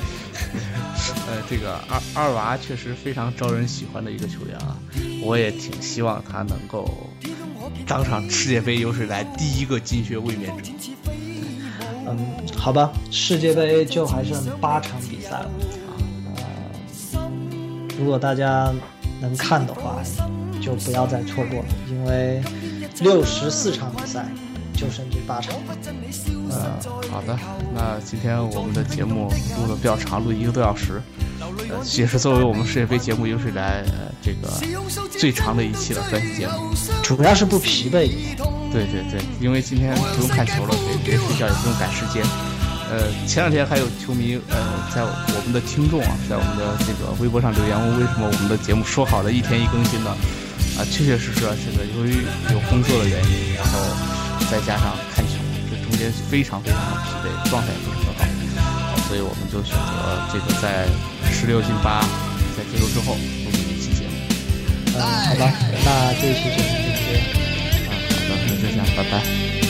[1.28, 4.76] 呃，这个二二娃确实非常招人喜欢的一个球员啊，
[5.22, 7.08] 我也挺希望他能够
[7.86, 10.70] 当上世界杯有史以来第一个金靴卫冕者。
[12.06, 12.18] 嗯，
[12.56, 15.50] 好吧，世界杯就还剩八场比赛了。
[18.00, 18.72] 如果大家
[19.20, 20.02] 能看的话，
[20.58, 22.42] 就不要再错过了，因为
[23.00, 24.24] 六十四场比赛
[24.72, 25.54] 就剩这八场。
[26.50, 26.78] 呃，
[27.10, 27.38] 好的，
[27.74, 31.02] 那今天我们的节目录的比较长，录一个多小时。
[31.68, 34.48] 呃，也是作为我们世界杯节目有史以来呃这个
[35.18, 36.52] 最长的一期的专题节目。
[37.02, 38.08] 主要是不疲惫。
[38.72, 42.24] 对对对，因为今天不用看球了，可以直接睡觉，也不用赶时间。
[42.90, 44.58] 呃，前两天还有球迷呃，
[44.92, 50.10] 在我们的听众啊，在我们的这个微博上留言问，为什么我们的节目说好了一天一更新呢？
[50.74, 53.78] 啊，确确实实啊，这个由于有工作的原因，然后
[54.50, 55.38] 再加上看球，
[55.70, 60.90] 这中间非常非常的疲惫，状态也不是很好，所以我们就选择这个在
[61.30, 62.02] 十六进八
[62.58, 64.18] 在结束之后录一期节目。
[64.98, 65.46] 嗯，好吧，
[65.86, 67.22] 那这一期节目就这样。
[67.86, 67.94] 啊，
[68.26, 69.69] 好的，那就这样，拜拜。